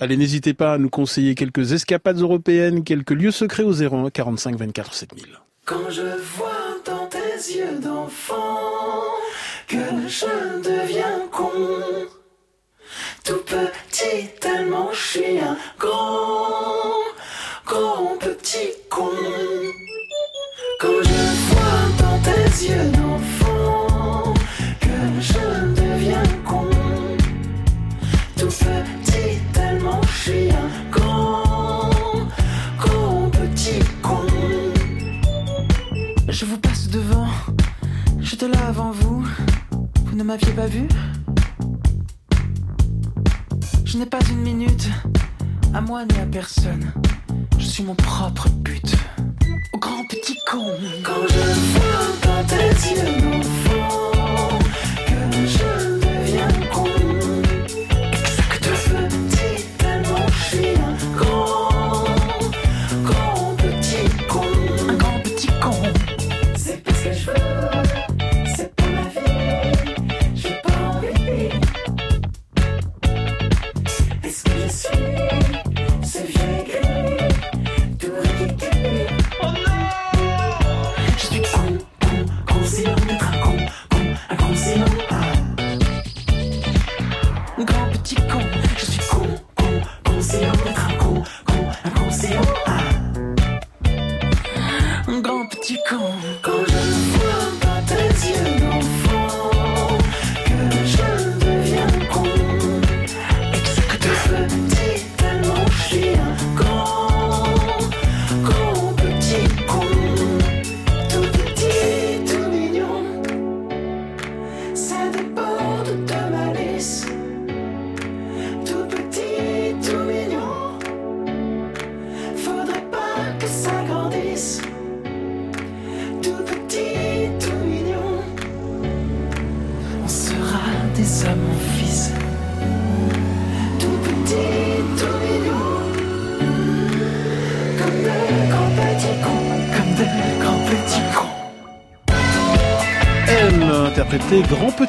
[0.00, 4.56] Allez, n'hésitez pas à nous conseiller quelques escapades européennes, quelques lieux secrets au 01 45
[4.56, 5.26] 24 7000.
[5.64, 6.02] Quand je
[6.36, 8.58] vois dans tes yeux d'enfant
[9.68, 9.76] que
[10.08, 11.50] je deviens con,
[13.24, 17.04] tout petit tellement je suis un grand,
[17.66, 19.10] grand petit con.
[20.80, 24.32] Quand je vois dans tes yeux d'enfant
[24.80, 26.64] que je deviens con,
[28.38, 31.90] tout petit tellement je suis un grand,
[32.78, 34.22] grand petit con.
[36.30, 37.28] Je vous passe devant,
[38.18, 39.22] j'étais là avant vous,
[40.06, 40.88] vous ne m'aviez pas vu
[43.84, 44.88] Je n'ai pas une minute,
[45.74, 46.90] à moi ni à personne,
[47.58, 48.96] je suis mon propre but.
[49.72, 50.66] Au grand petit con.
[51.02, 51.38] Quand je
[51.72, 53.69] vois dans tes yeux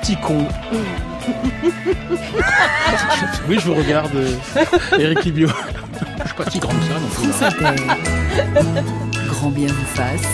[0.02, 0.48] Petit Con.
[3.48, 4.36] oui, je vous regarde, euh,
[4.98, 5.48] Eric Libio.
[5.48, 7.00] Je suis pas si grand que ça.
[7.00, 7.30] non plus.
[7.30, 7.76] France Inter.
[9.28, 10.28] Grand bien vous fasse.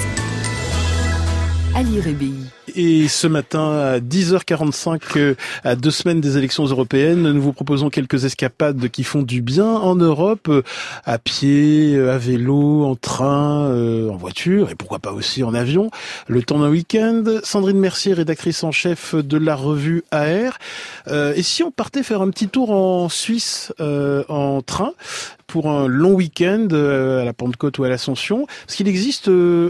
[1.75, 2.46] Ali Rébi.
[2.79, 7.89] Et ce matin, à 10h45, euh, à deux semaines des élections européennes, nous vous proposons
[7.89, 10.61] quelques escapades qui font du bien en Europe, euh,
[11.03, 15.89] à pied, euh, à vélo, en train, en voiture, et pourquoi pas aussi en avion.
[16.27, 17.23] Le temps d'un week-end.
[17.41, 20.59] Sandrine Mercier, rédactrice en chef de la revue AR.
[21.09, 24.93] Et si on partait faire un petit tour en Suisse en train
[25.47, 28.45] pour un long week-end à la Pentecôte ou à l'Ascension.
[28.65, 29.29] Parce qu'il existe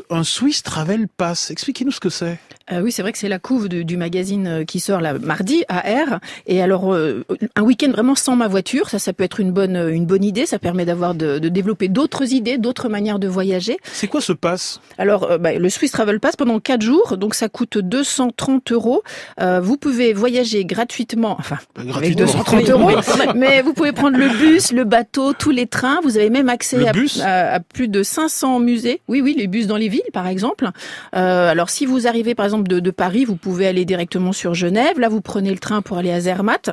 [0.09, 1.51] un Swiss Travel Pass.
[1.51, 2.37] Expliquez-nous ce que c'est.
[2.71, 5.13] Euh, oui, c'est vrai que c'est la couve de- du magazine euh, qui sort là
[5.19, 6.19] mardi à R.
[6.47, 7.23] Et alors euh,
[7.55, 10.45] un week-end vraiment sans ma voiture, ça, ça peut être une bonne une bonne idée.
[10.45, 13.77] Ça permet d'avoir de, de développer d'autres idées, d'autres manières de voyager.
[13.83, 14.81] C'est quoi ce pass?
[14.97, 19.01] Alors euh, bah, le Swiss Travel Pass pendant quatre jours, donc ça coûte 230 euros.
[19.41, 22.25] Euh, vous pouvez voyager gratuitement, enfin avec gratuitement.
[22.25, 22.91] 230 Oui, euros,
[23.35, 25.99] mais vous pouvez prendre le bus, le bateau, tous les trains.
[26.03, 26.91] Vous avez même accès à,
[27.23, 29.01] à- à plus de 500 musées.
[29.07, 30.69] Oui, oui, les bus dans les villes, par exemple.
[31.15, 34.53] Euh, alors, si vous arrivez, par exemple, de, de Paris, vous pouvez aller directement sur
[34.53, 34.99] Genève.
[34.99, 36.69] Là, vous prenez le train pour aller à Zermatt.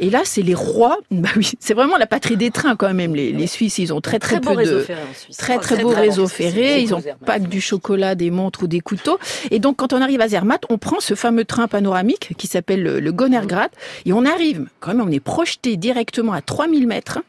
[0.00, 0.98] Et là, c'est les rois.
[1.10, 3.14] Bah oui, c'est vraiment la patrie des trains quand même.
[3.14, 5.36] Les, les Suisses, ils ont très très, Très beau peu de réseau ferré en Suisse.
[5.36, 6.80] très très très, beau réseau ferré.
[6.82, 9.18] Ils ont pas que du chocolat, des montres ou des couteaux.
[9.50, 12.82] Et donc, quand on arrive à Zermatt, on prend ce fameux train panoramique qui s'appelle
[12.82, 13.70] le, le Gonergrad
[14.04, 14.66] et on arrive.
[14.80, 17.20] Quand même, on est projeté directement à 3000 mètres.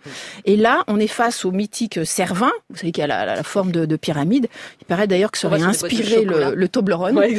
[0.46, 2.52] Et là, on est face au mythique Cervin.
[2.70, 4.48] Vous savez qu'il a la, la- la forme de, de pyramide.
[4.82, 7.18] Il paraît d'ailleurs que ça aurait inspiré le, le Toblerone.
[7.18, 7.36] Ouais,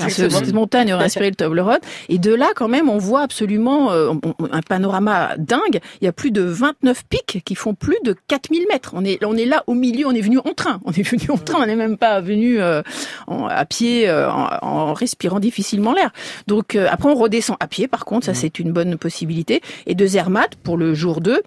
[0.58, 1.78] Montagne aurait inspiré le Toblerone.
[2.08, 4.12] Et de là, quand même, on voit absolument euh,
[4.50, 5.80] un panorama dingue.
[6.00, 8.92] Il y a plus de 29 pics qui font plus de 4000 mètres.
[8.94, 10.80] On est, on est là au milieu, on est venu en train.
[10.84, 12.82] On est venu en train, on n'est même pas venu euh,
[13.26, 16.10] en- à pied euh, en, en respirant difficilement l'air.
[16.46, 19.62] Donc après, on redescend à pied, par contre, ça c'est une bonne possibilité.
[19.86, 21.40] Et de Zermatt, pour le jour 2,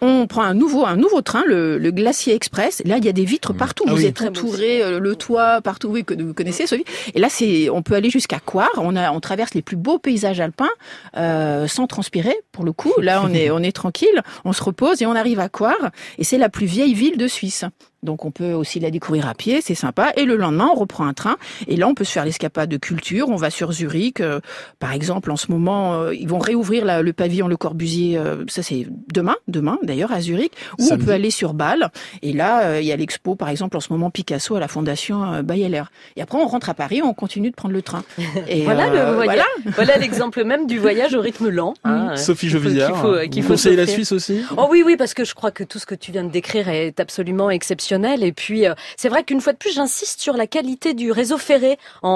[0.00, 2.82] on prend un nouveau, un nouveau train, le, le Glacier Express.
[2.84, 3.84] Là, il y a des vitres partout.
[3.86, 4.06] Ah vous oui.
[4.06, 5.88] êtes entouré, euh, le toit partout.
[5.88, 6.84] Oui, que vous connaissez, Sophie.
[7.14, 8.70] Et là, c'est, on peut aller jusqu'à Coire.
[8.76, 10.68] On a, on traverse les plus beaux paysages alpins
[11.16, 12.36] euh, sans transpirer.
[12.52, 14.22] Pour le coup, là, on est, on est tranquille.
[14.44, 15.90] On se repose et on arrive à Coire.
[16.18, 17.64] Et c'est la plus vieille ville de Suisse.
[18.04, 20.12] Donc on peut aussi la découvrir à pied, c'est sympa.
[20.16, 21.36] Et le lendemain, on reprend un train.
[21.66, 23.28] Et là, on peut se faire l'escapade de culture.
[23.30, 24.20] On va sur Zurich.
[24.20, 24.40] euh,
[24.78, 28.16] par exemple, en ce moment, euh, ils vont réouvrir la- le pavillon Le Corbusier.
[28.18, 30.52] euh, ça, c'est demain, demain d'ailleurs, à Zurich.
[30.78, 31.90] Ou on peut aller sur Bâle.
[32.22, 34.68] Et là, euh, il y a l'expo, par exemple, en ce moment, Picasso à la
[34.68, 35.82] Fondation euh, Bayeler.
[36.16, 38.04] Et après, on rentre à Paris, on continue de prendre le train.
[38.48, 39.24] Et Voilà euh, le voyage.
[39.24, 39.44] voilà.
[39.74, 41.74] Voilà l'exemple même du voyage au rythme lent.
[41.84, 43.86] hein, Sophie qu'il faut- Jovillard, qu'il faut- vous faut conseillez la.
[43.86, 44.40] Suisse aussi?
[44.56, 46.68] Oh oui, oui, parce que je crois que tout ce que tu viens de décrire
[46.68, 47.93] est absolument exceptionnel.
[48.02, 51.38] Et puis, euh, c'est vrai qu'une fois de plus, j'insiste sur la qualité du réseau
[51.38, 52.08] ferré en,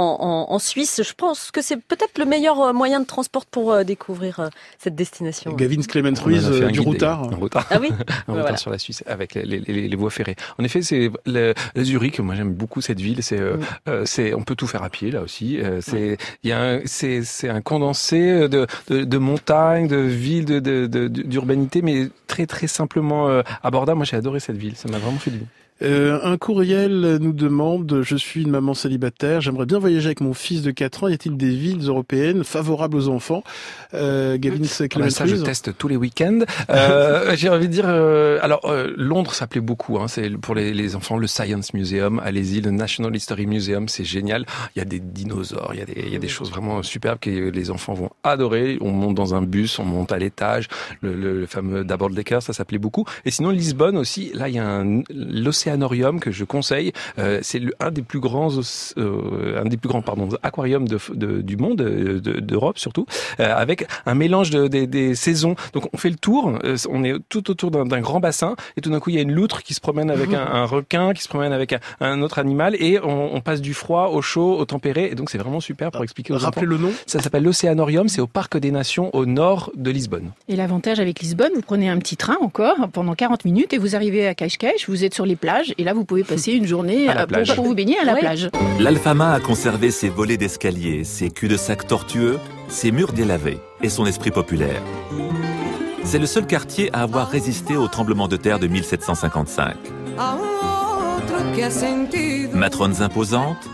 [0.48, 1.00] en, en Suisse.
[1.06, 4.48] Je pense que c'est peut-être le meilleur euh, moyen de transport pour euh, découvrir euh,
[4.78, 5.52] cette destination.
[5.52, 7.22] Gavin Clement On en a Ruiz euh, du routard.
[7.32, 7.66] Un routard.
[7.70, 8.56] Ah oui un routard Voilà.
[8.56, 10.36] sur la Suisse avec les, les- les- les voies ferrées.
[10.58, 12.18] En effet, c'est le, le Zurich.
[12.20, 13.22] Moi, j'aime beaucoup cette ville.
[13.22, 13.56] C'est, euh,
[13.88, 15.60] euh, c'est, on peut tout faire à pied là aussi.
[15.60, 19.96] Euh, c'est, il y a, un, c'est, c'est un condensé de, de, de montagnes, de
[19.96, 23.98] villes, de, de, de- d'urbanité, mais très très simplement euh, abordable.
[23.98, 24.76] Moi, j'ai adoré cette ville.
[24.76, 25.46] Ça m'a vraiment fait du bien.
[25.82, 30.34] Euh, un courriel nous demande, je suis une maman célibataire, j'aimerais bien voyager avec mon
[30.34, 33.42] fils de 4 ans, y a-t-il des villes européennes favorables aux enfants?
[33.94, 34.56] Euh, Gavin
[34.96, 36.40] Ah ça, je teste tous les week-ends.
[36.70, 39.98] Euh, J'ai envie de dire, euh, alors euh, Londres, ça plaît beaucoup.
[39.98, 42.20] Hein, c'est pour les, les enfants le Science Museum.
[42.24, 44.44] Allez-y, le National History Museum, c'est génial.
[44.74, 46.82] Il y a des dinosaures, il y a des, il y a des choses vraiment
[46.82, 48.78] superbes que les enfants vont adorer.
[48.80, 50.68] On monte dans un bus, on monte à l'étage.
[51.00, 53.04] Le, le, le fameux Double Decker, ça s'appelait beaucoup.
[53.24, 54.30] Et sinon Lisbonne aussi.
[54.34, 55.02] Là, il y a un
[55.68, 56.92] l'Océanorium que je conseille.
[57.18, 58.48] Euh, c'est un des plus grands,
[58.96, 63.06] euh, un des plus grands pardon aquariums de, de- du monde, euh, de- d'Europe surtout,
[63.40, 65.56] euh, avec un mélange de, des- des saisons.
[65.74, 68.90] Donc on fait le tour, euh, on est tout autour d'un grand bassin et tout
[68.90, 71.22] d'un coup il y a une loutre qui se promène avec un, un requin, qui
[71.22, 74.56] se promène avec un, un autre animal et on, on passe du froid au chaud,
[74.58, 75.08] au tempéré.
[75.10, 76.70] Et donc c'est vraiment super pour expliquer aux Rappelez enfants.
[76.70, 80.30] le nom Ça s'appelle l'Océanorium, c'est au Parc des Nations au nord de Lisbonne.
[80.48, 83.96] Et l'avantage avec Lisbonne, vous prenez un petit train encore pendant 40 minutes et vous
[83.96, 87.09] arrivez à Cascais, vous êtes sur les plages et là vous pouvez passer une journée
[87.09, 87.54] À la euh, pour, plage.
[87.54, 88.50] pour vous baigner à la plage.
[88.80, 92.38] L'Alfama a conservé ses volets d'escalier, ses culs-de-sac tortueux,
[92.68, 94.82] ses murs délavés et son esprit populaire.
[96.04, 99.74] C'est le seul quartier à avoir résisté au tremblement de terre de 1755.
[102.54, 103.68] Matrones imposantes,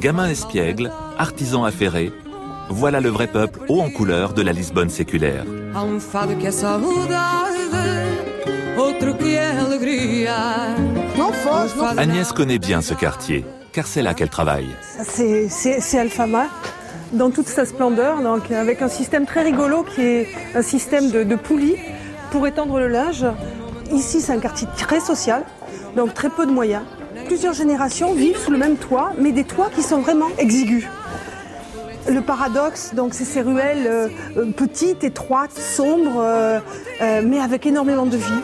[0.00, 2.12] gamins espiègles, artisans affairés,
[2.70, 5.44] voilà le vrai peuple haut en couleur de la Lisbonne séculaire.
[11.96, 14.68] Agnès connaît bien ce quartier, car c'est là qu'elle travaille.
[15.50, 16.46] C'est Alfama
[17.12, 21.24] dans toute sa splendeur, donc avec un système très rigolo qui est un système de,
[21.24, 21.76] de poulies
[22.30, 23.24] pour étendre le linge.
[23.92, 25.44] Ici, c'est un quartier très social,
[25.96, 26.82] donc très peu de moyens.
[27.26, 30.84] Plusieurs générations vivent sous le même toit, mais des toits qui sont vraiment exigus.
[32.08, 34.08] Le paradoxe, donc, c'est ces ruelles euh,
[34.56, 36.58] petites, étroites, sombres, euh,
[37.02, 38.42] euh, mais avec énormément de vie.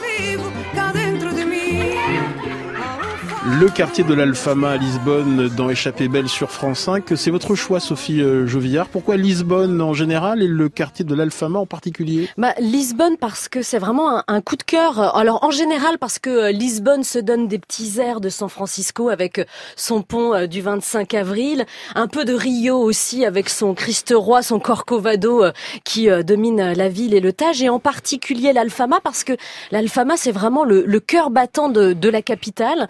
[3.46, 7.04] Le quartier de l'Alfama à Lisbonne dans Échappée Belle sur France 5.
[7.14, 8.88] C'est votre choix, Sophie euh, Jovillard.
[8.88, 12.30] Pourquoi Lisbonne en général et le quartier de l'Alfama en particulier?
[12.38, 15.14] Bah, Lisbonne parce que c'est vraiment un, coup de cœur.
[15.14, 19.10] Alors en général parce que euh, Lisbonne se donne des petits airs de San Francisco
[19.10, 19.44] avec euh,
[19.76, 24.58] son pont du 25 avril, un peu de Rio aussi avec son Christ roi, son
[24.58, 25.44] Corcovado
[25.84, 29.34] qui domine la ville et le Tage et en particulier l'Alfama parce que
[29.70, 32.88] l'Alfama c'est vraiment le, cœur battant de, la capitale.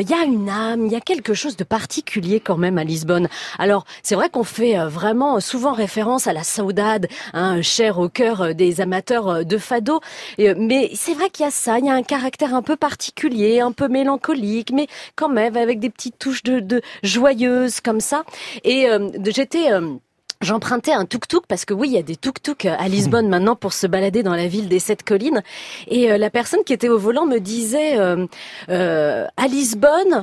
[0.00, 2.84] Il y a une âme, il y a quelque chose de particulier quand même à
[2.84, 3.28] Lisbonne.
[3.58, 8.08] Alors c'est vrai qu'on fait euh, vraiment souvent référence à la saudade, hein, chère au
[8.08, 10.00] cœur euh, des amateurs euh, de fado.
[10.40, 12.76] Euh, mais c'est vrai qu'il y a ça, il y a un caractère un peu
[12.76, 14.86] particulier, un peu mélancolique, mais
[15.16, 18.24] quand même avec des petites touches de, de joyeuses comme ça.
[18.64, 19.94] Et euh, j'étais euh,
[20.40, 23.72] J'empruntais un tuk-tuk parce que oui, il y a des tuk-tuk à Lisbonne maintenant pour
[23.72, 25.42] se balader dans la ville des sept collines.
[25.88, 28.24] Et euh, la personne qui était au volant me disait euh,
[28.68, 30.22] euh, à Lisbonne.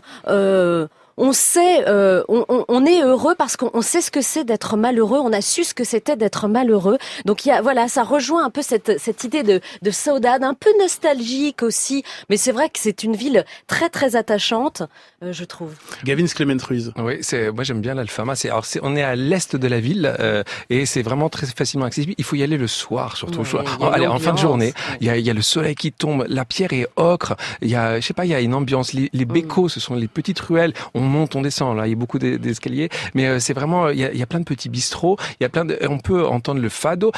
[1.18, 4.44] On sait, euh, on, on- on est heureux parce qu'on on sait ce que c'est
[4.44, 5.20] d'être malheureux.
[5.20, 6.98] On a su ce que c'était d'être malheureux.
[7.26, 10.44] Donc il y a, voilà, ça rejoint un peu cette, cette idée de, de saudade,
[10.44, 12.04] un peu nostalgique aussi.
[12.30, 14.84] Mais c'est vrai que c'est une ville très très attachante,
[15.24, 15.74] euh, je trouve.
[16.04, 16.92] Gavin Clement Ruiz.
[16.98, 18.36] Oui, c'est moi j'aime bien l'Alfama.
[18.36, 21.48] C'est alors c'est on est à l'est de la ville euh, et c'est vraiment très
[21.48, 22.14] facilement accessible.
[22.18, 23.42] Il faut y aller le soir surtout.
[23.42, 25.42] Ouais, y a allez, en fin de journée, il y a, il y a le
[25.42, 27.36] soleil qui tombe, la pierre est ocre.
[27.62, 28.92] Il y a je sais pas, il y a une ambiance.
[28.94, 30.74] Les, les bécos, ce sont les petites ruelles.
[30.94, 31.78] On monte, on descend.
[31.78, 34.40] Là, il y a beaucoup d'e- d'escaliers, mais euh, c'est vraiment il y, a, plein
[34.40, 35.18] de petits bistrots.
[35.40, 37.12] Il y a plein de, on peut entendre le fado.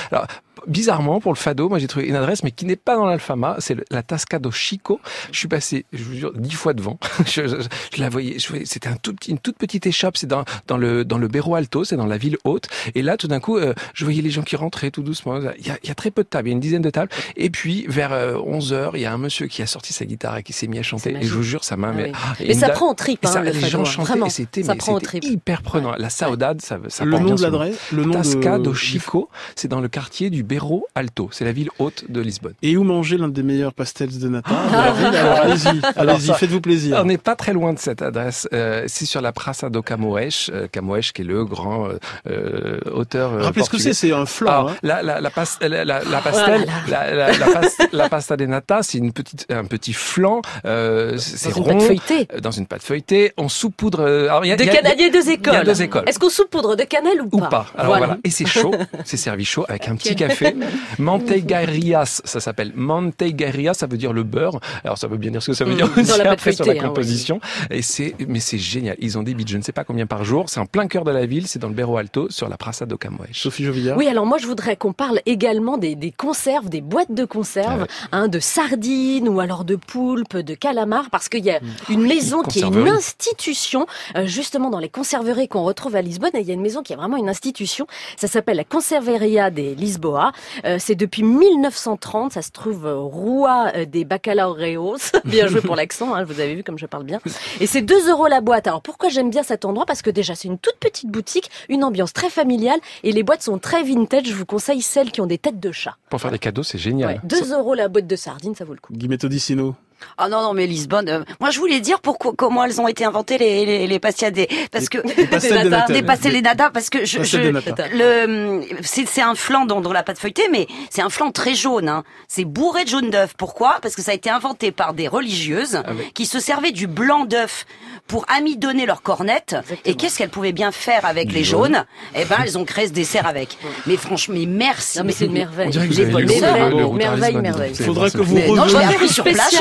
[0.67, 3.55] Bizarrement pour le fado, moi j'ai trouvé une adresse mais qui n'est pas dans l'Alfama,
[3.59, 4.99] c'est la Tasca do Chico.
[5.31, 6.99] Je suis passé, je vous jure, dix fois devant.
[7.25, 7.55] je, je-
[7.95, 10.43] je la voyais, je voyais- c'était un tout petit, une toute petite échoppe, c'est dans,
[10.67, 12.67] dans le dans le Berro Alto, c'est dans la ville haute.
[12.95, 15.37] Et là, tout d'un coup, euh, je voyais les gens qui rentraient tout doucement.
[15.59, 16.81] Il y a, il y a très peu de tables, il y a une dizaine
[16.81, 17.11] de tables.
[17.35, 18.11] Et puis vers
[18.45, 20.67] 11 heures, il y a un monsieur qui a sorti sa guitare et qui s'est
[20.67, 21.15] mis à chanter.
[21.15, 21.89] Et je vous jure, ça m'a.
[21.89, 22.11] Ah mais, oui.
[22.15, 23.81] ah, et Mais une ça prend aux tripes, et ça, hein, le les fado, gens
[23.81, 25.93] hein, chantaient et c'était Ça mais hyper prenant.
[25.97, 29.29] La saudade, ça, ça Le nom bien de l'adresse Le nom Tasca de- do Chico,
[29.55, 30.56] c'est dans le quartier du Berro
[30.95, 31.29] Alto.
[31.31, 32.53] C'est la ville haute de Lisbonne.
[32.61, 34.91] Et où manger l'un des meilleurs pastels de Natal Ah.
[34.91, 35.03] de
[35.49, 36.97] la ville Alors allez-y, ça- faites-vous plaisir.
[37.01, 38.47] On n'est pas très loin de cette adresse.
[38.53, 41.97] Euh, c'est sur la Praça do Camões, euh, Camões qui est le grand euh,
[42.29, 43.33] euh, auteur.
[43.33, 44.47] euh, Rappelez ce que c'est, c'est un flan.
[44.51, 44.75] Alors, hein.
[44.83, 48.45] la, la, la, pas- la, la, la pastel, la, la, la, pas- la pasta de
[48.45, 50.41] nata, c'est une petite, un petit flan.
[50.65, 52.27] Euh, c'est Dans une rond, pâte feuilletée.
[52.41, 53.33] Dans une pâte feuilletée.
[53.37, 54.01] On saupoudre.
[54.01, 56.03] alors, il y a- De il y a- cannelle, il y a deux écoles.
[56.07, 57.67] Est-ce qu'on saupoudre de cannelle ou, Ou pas?
[57.77, 58.17] Alors voilà.
[58.23, 58.71] Et c'est chaud.
[59.05, 60.65] C'est servi chaud avec un petit Quel- café.
[60.99, 62.71] Manteigarias, ça s'appelle.
[62.75, 64.59] Manteigarias, ça veut dire le beurre.
[64.83, 65.77] Alors ça veut bien dire ce que ça veut Mm.
[65.77, 67.39] dire Dans aussi la après sur la hein, composition.
[67.69, 68.95] Et c'est, mais c'est génial.
[68.99, 70.49] Ils ont des bits, je ne sais pas combien par jour.
[70.49, 71.47] C'est en plein cœur de la ville.
[71.47, 73.25] C'est dans le Berro Alto, sur la Praça do Camões.
[73.33, 73.97] Sophie Jovillard.
[73.97, 77.85] Oui, alors moi je voudrais qu'on parle également des, des conserves, des boîtes de conserves,
[78.11, 81.93] Ah hein, de sardines ou alors de poulpes, de calamars, parce qu'il y a Mmh.
[81.93, 86.29] une maison qui est une institution, euh, justement dans les conserveries qu'on retrouve à Lisbonne,
[86.35, 89.49] et il y a une maison qui est vraiment une institution, ça s'appelle la Conserveria
[89.49, 90.26] des Lisboa,
[90.65, 95.75] Euh, c'est depuis 1930, ça se trouve euh, Rua euh, des Bacalaureos, bien joué pour
[95.75, 97.19] l'accent, hein, vous avez vu comme je parle bien,
[97.59, 98.67] et c'est 2 euros la boîte.
[98.67, 99.85] Alors pourquoi j'aime bien cet endroit?
[99.85, 103.43] Parce que déjà c'est une toute petite boutique, une ambiance très familiale, et les boîtes
[103.43, 105.95] sont très vintage, je vous conseille celles qui ont des têtes de chat.
[106.09, 107.15] Pour faire des cadeaux, c'est génial.
[107.15, 108.93] Ouais, 2 euros la boîte de sardines, ça vaut le coup.
[108.93, 109.75] Guimetto Dicino.
[110.17, 111.09] Ah non non mais Lisbonne.
[111.09, 114.31] euh, moi je voulais dire pourquoi comment elles ont été inventées les les, les pastillas
[114.31, 115.93] des parce que pastels de nata.
[115.93, 119.93] des pastels des nata parce que je, je- le c'est c'est un flan dans, dans
[119.93, 122.03] la pâte feuilletée mais c'est un flan très jaune hein.
[122.27, 123.33] C'est bourré de jaune d'œuf.
[123.37, 123.77] Pourquoi?
[123.81, 125.81] Parce que ça a été inventé par des religieuses
[126.13, 127.65] qui se servaient du blanc d'œuf
[128.07, 129.55] pour amidonner leurs cornettes.
[129.85, 131.73] Et qu'est-ce qu'elles pouvaient bien faire avec Du les jaune.
[131.75, 131.85] jaunes?
[132.15, 133.57] Eh ben elles ont créé ce dessert avec.
[133.85, 134.97] Mais franchement mais merci.
[134.99, 135.71] Non, mais c'est une merveille.
[135.71, 137.75] Les routard merveille, merveille.
[137.75, 138.79] Faudrait vraiment que vous reveniez.
[138.79, 139.55] l'ai appris sur place.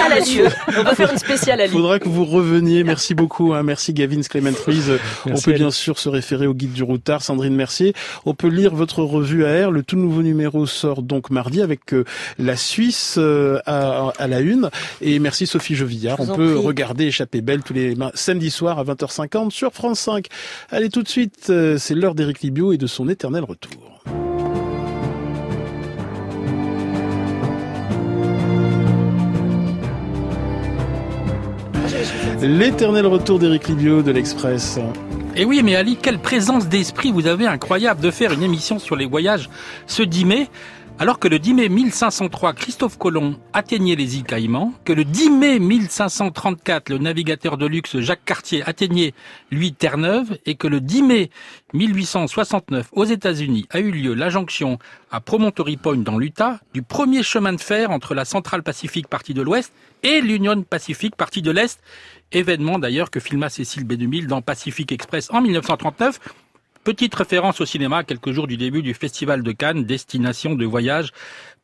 [0.78, 1.68] On va faire une spéciale.
[1.68, 2.84] Faudra que vous reveniez.
[2.84, 3.54] Merci beaucoup.
[3.54, 3.62] Hein.
[3.62, 4.92] Merci Gavin Clement Ruiz.
[5.26, 7.22] On peut bien sûr se référer au guide du routard.
[7.22, 7.94] Sandrine Mercier.
[8.24, 9.70] On peut lire votre revue AR.
[9.70, 12.04] Le tout nouveau numéro sort donc mardi avec euh,
[12.38, 14.70] la Suisse euh, à, à la une.
[15.00, 16.20] Et merci Sophie Jovillard.
[16.20, 16.64] On peut prie.
[16.66, 20.26] regarder Échappée Belle tous les samedis soirs à 20h50 sur France 5.
[20.70, 21.46] Allez tout de suite.
[21.50, 23.95] euh, C'est l'heure d'Éric Libio et de son éternel retour.
[32.42, 34.78] L'éternel retour d'Éric Libio de l'Express.
[35.34, 38.94] Et oui, mais Ali, quelle présence d'esprit vous avez incroyable de faire une émission sur
[38.94, 39.48] les voyages
[39.86, 40.48] ce 10 mai.
[40.98, 45.28] Alors que le 10 mai 1503, Christophe Colomb atteignait les îles Caïmans, que le 10
[45.28, 49.12] mai 1534, le navigateur de luxe Jacques Cartier atteignait,
[49.50, 51.30] lui, Terre-Neuve, et que le 10 mai
[51.74, 54.78] 1869, aux États-Unis, a eu lieu la jonction
[55.10, 59.34] à Promontory Point dans l'Utah du premier chemin de fer entre la Centrale Pacifique partie
[59.34, 61.78] de l'Ouest et l'Union Pacifique partie de l'Est,
[62.32, 66.20] événement d'ailleurs que filma Cécile B2000 dans Pacific Express en 1939,
[66.86, 71.10] Petite référence au cinéma quelques jours du début du Festival de Cannes, destination de voyage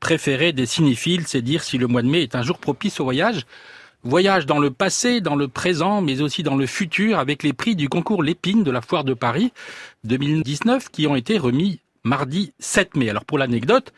[0.00, 3.04] préférée des cinéphiles, c'est dire si le mois de mai est un jour propice au
[3.04, 3.46] voyage.
[4.02, 7.76] Voyage dans le passé, dans le présent, mais aussi dans le futur avec les prix
[7.76, 9.52] du concours Lépine de la Foire de Paris
[10.02, 13.08] 2019 qui ont été remis mardi 7 mai.
[13.08, 13.92] Alors pour l'anecdote,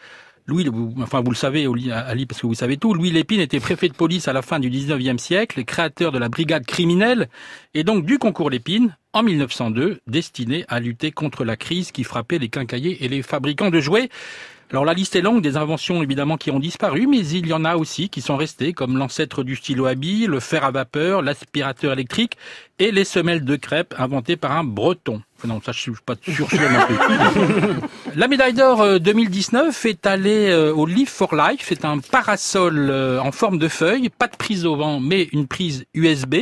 [0.47, 0.69] Louis,
[1.01, 3.95] enfin vous le savez, Ali, parce que vous savez tout, Louis Lépine était préfet de
[3.95, 7.31] police à la fin du 19e siècle, créateur de la brigade criminelle,
[7.73, 12.39] et donc du concours Lépine, en 1902, destiné à lutter contre la crise qui frappait
[12.39, 14.11] les quincailliers et les fabricants de jouets.
[14.75, 17.65] Alors la liste est longue des inventions évidemment qui ont disparu, mais il y en
[17.65, 21.23] a aussi qui sont restées, comme l'ancêtre du stylo à billes, le fer à vapeur,
[21.23, 22.37] l'aspirateur électrique
[22.81, 25.23] et les semelles de crêpes inventées par un breton.
[25.47, 26.49] Non, ça je suis pas sûr.
[28.17, 31.67] La médaille d'or euh, 2019 est allée euh, au Live for Life.
[31.69, 35.47] C'est un parasol euh, en forme de feuille, pas de prise au vent, mais une
[35.47, 36.35] prise USB.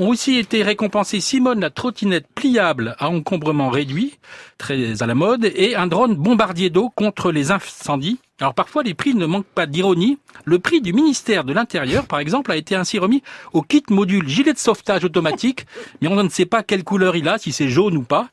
[0.00, 4.16] Ont aussi été récompensés Simone la trottinette pliable à encombrement réduit,
[4.56, 8.20] très à la mode, et un drone bombardier d'eau contre les incendies.
[8.40, 10.18] Alors parfois les prix ne manquent pas d'ironie.
[10.44, 14.28] Le prix du ministère de l'Intérieur, par exemple, a été ainsi remis au kit module
[14.28, 15.66] gilet de sauvetage automatique,
[16.00, 18.28] mais on ne sait pas quelle couleur il a, si c'est jaune ou pas.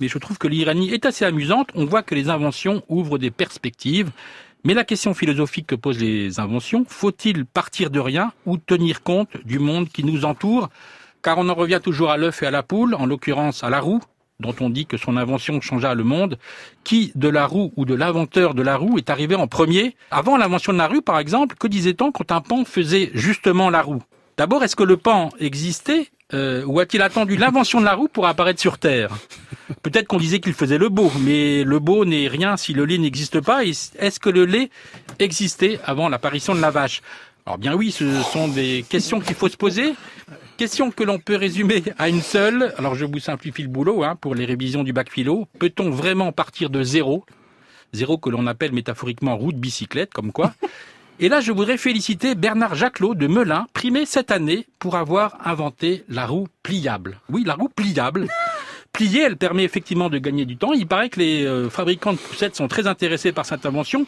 [0.00, 1.70] Mais je trouve que l'ironie est assez amusante.
[1.74, 4.12] On voit que les inventions ouvrent des perspectives.
[4.62, 9.30] Mais la question philosophique que posent les inventions, faut-il partir de rien ou tenir compte
[9.44, 10.68] du monde qui nous entoure?
[11.22, 13.80] Car on en revient toujours à l'œuf et à la poule, en l'occurrence à la
[13.80, 14.00] roue,
[14.40, 16.38] dont on dit que son invention changea le monde.
[16.84, 19.96] Qui de la roue ou de l'inventeur de la roue est arrivé en premier?
[20.10, 23.82] Avant l'invention de la roue, par exemple, que disait-on quand un pan faisait justement la
[23.82, 24.02] roue?
[24.36, 28.26] D'abord, est-ce que le pan existait euh, ou a-t-il attendu l'invention de la roue pour
[28.28, 29.10] apparaître sur Terre?
[29.82, 32.98] Peut-être qu'on disait qu'il faisait le beau, mais le beau n'est rien si le lait
[32.98, 33.64] n'existe pas.
[33.64, 34.70] Est-ce que le lait
[35.18, 37.02] existait avant l'apparition de la vache?
[37.44, 39.94] Alors bien oui, ce sont des questions qu'il faut se poser.
[40.58, 42.74] Question que l'on peut résumer à une seule.
[42.78, 45.46] Alors je vous simplifie le boulot hein, pour les révisions du bac philo.
[45.60, 47.24] Peut-on vraiment partir de zéro
[47.92, 50.52] Zéro que l'on appelle métaphoriquement roue de bicyclette, comme quoi?
[51.20, 56.04] Et là, je voudrais féliciter Bernard Jacquelot de Melun, primé cette année pour avoir inventé
[56.08, 57.20] la roue pliable.
[57.28, 58.26] Oui, la roue pliable.
[58.98, 60.72] Pliée, elle permet effectivement de gagner du temps.
[60.72, 64.04] Il paraît que les euh, fabricants de poussettes sont très intéressés par cette invention.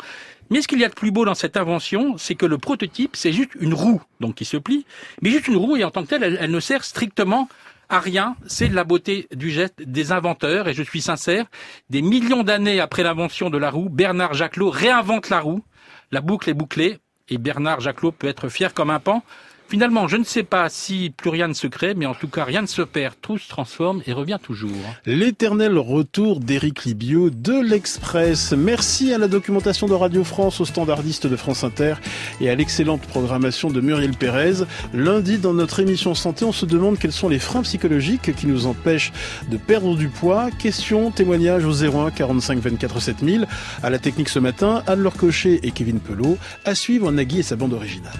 [0.51, 3.15] Mais ce qu'il y a de plus beau dans cette invention, c'est que le prototype,
[3.15, 4.85] c'est juste une roue, donc qui se plie,
[5.23, 7.49] mais juste une roue et en tant que telle, elle, ne sert strictement
[7.89, 8.35] à rien.
[8.49, 11.47] C'est de la beauté du geste des inventeurs et je suis sincère.
[11.89, 15.63] Des millions d'années après l'invention de la roue, Bernard Jacquelot réinvente la roue.
[16.11, 19.23] La boucle est bouclée et Bernard Jacquelot peut être fier comme un pan.
[19.71, 22.43] Finalement, je ne sais pas si plus rien ne se crée, mais en tout cas,
[22.43, 24.73] rien ne se perd, tout se transforme et revient toujours.
[25.07, 28.51] L'éternel retour d'Éric Libio de l'Express.
[28.51, 31.95] Merci à la documentation de Radio France, aux standardistes de France Inter
[32.41, 34.65] et à l'excellente programmation de Muriel Pérez.
[34.93, 38.67] Lundi, dans notre émission Santé, on se demande quels sont les freins psychologiques qui nous
[38.67, 39.13] empêchent
[39.53, 40.51] de perdre du poids.
[40.59, 43.47] Questions, témoignages au 01 45 24 7000.
[43.85, 46.39] À la technique ce matin, Anne-Laure Cochet et Kevin Pelot.
[46.65, 48.19] À suivre Nagui et sa bande originale.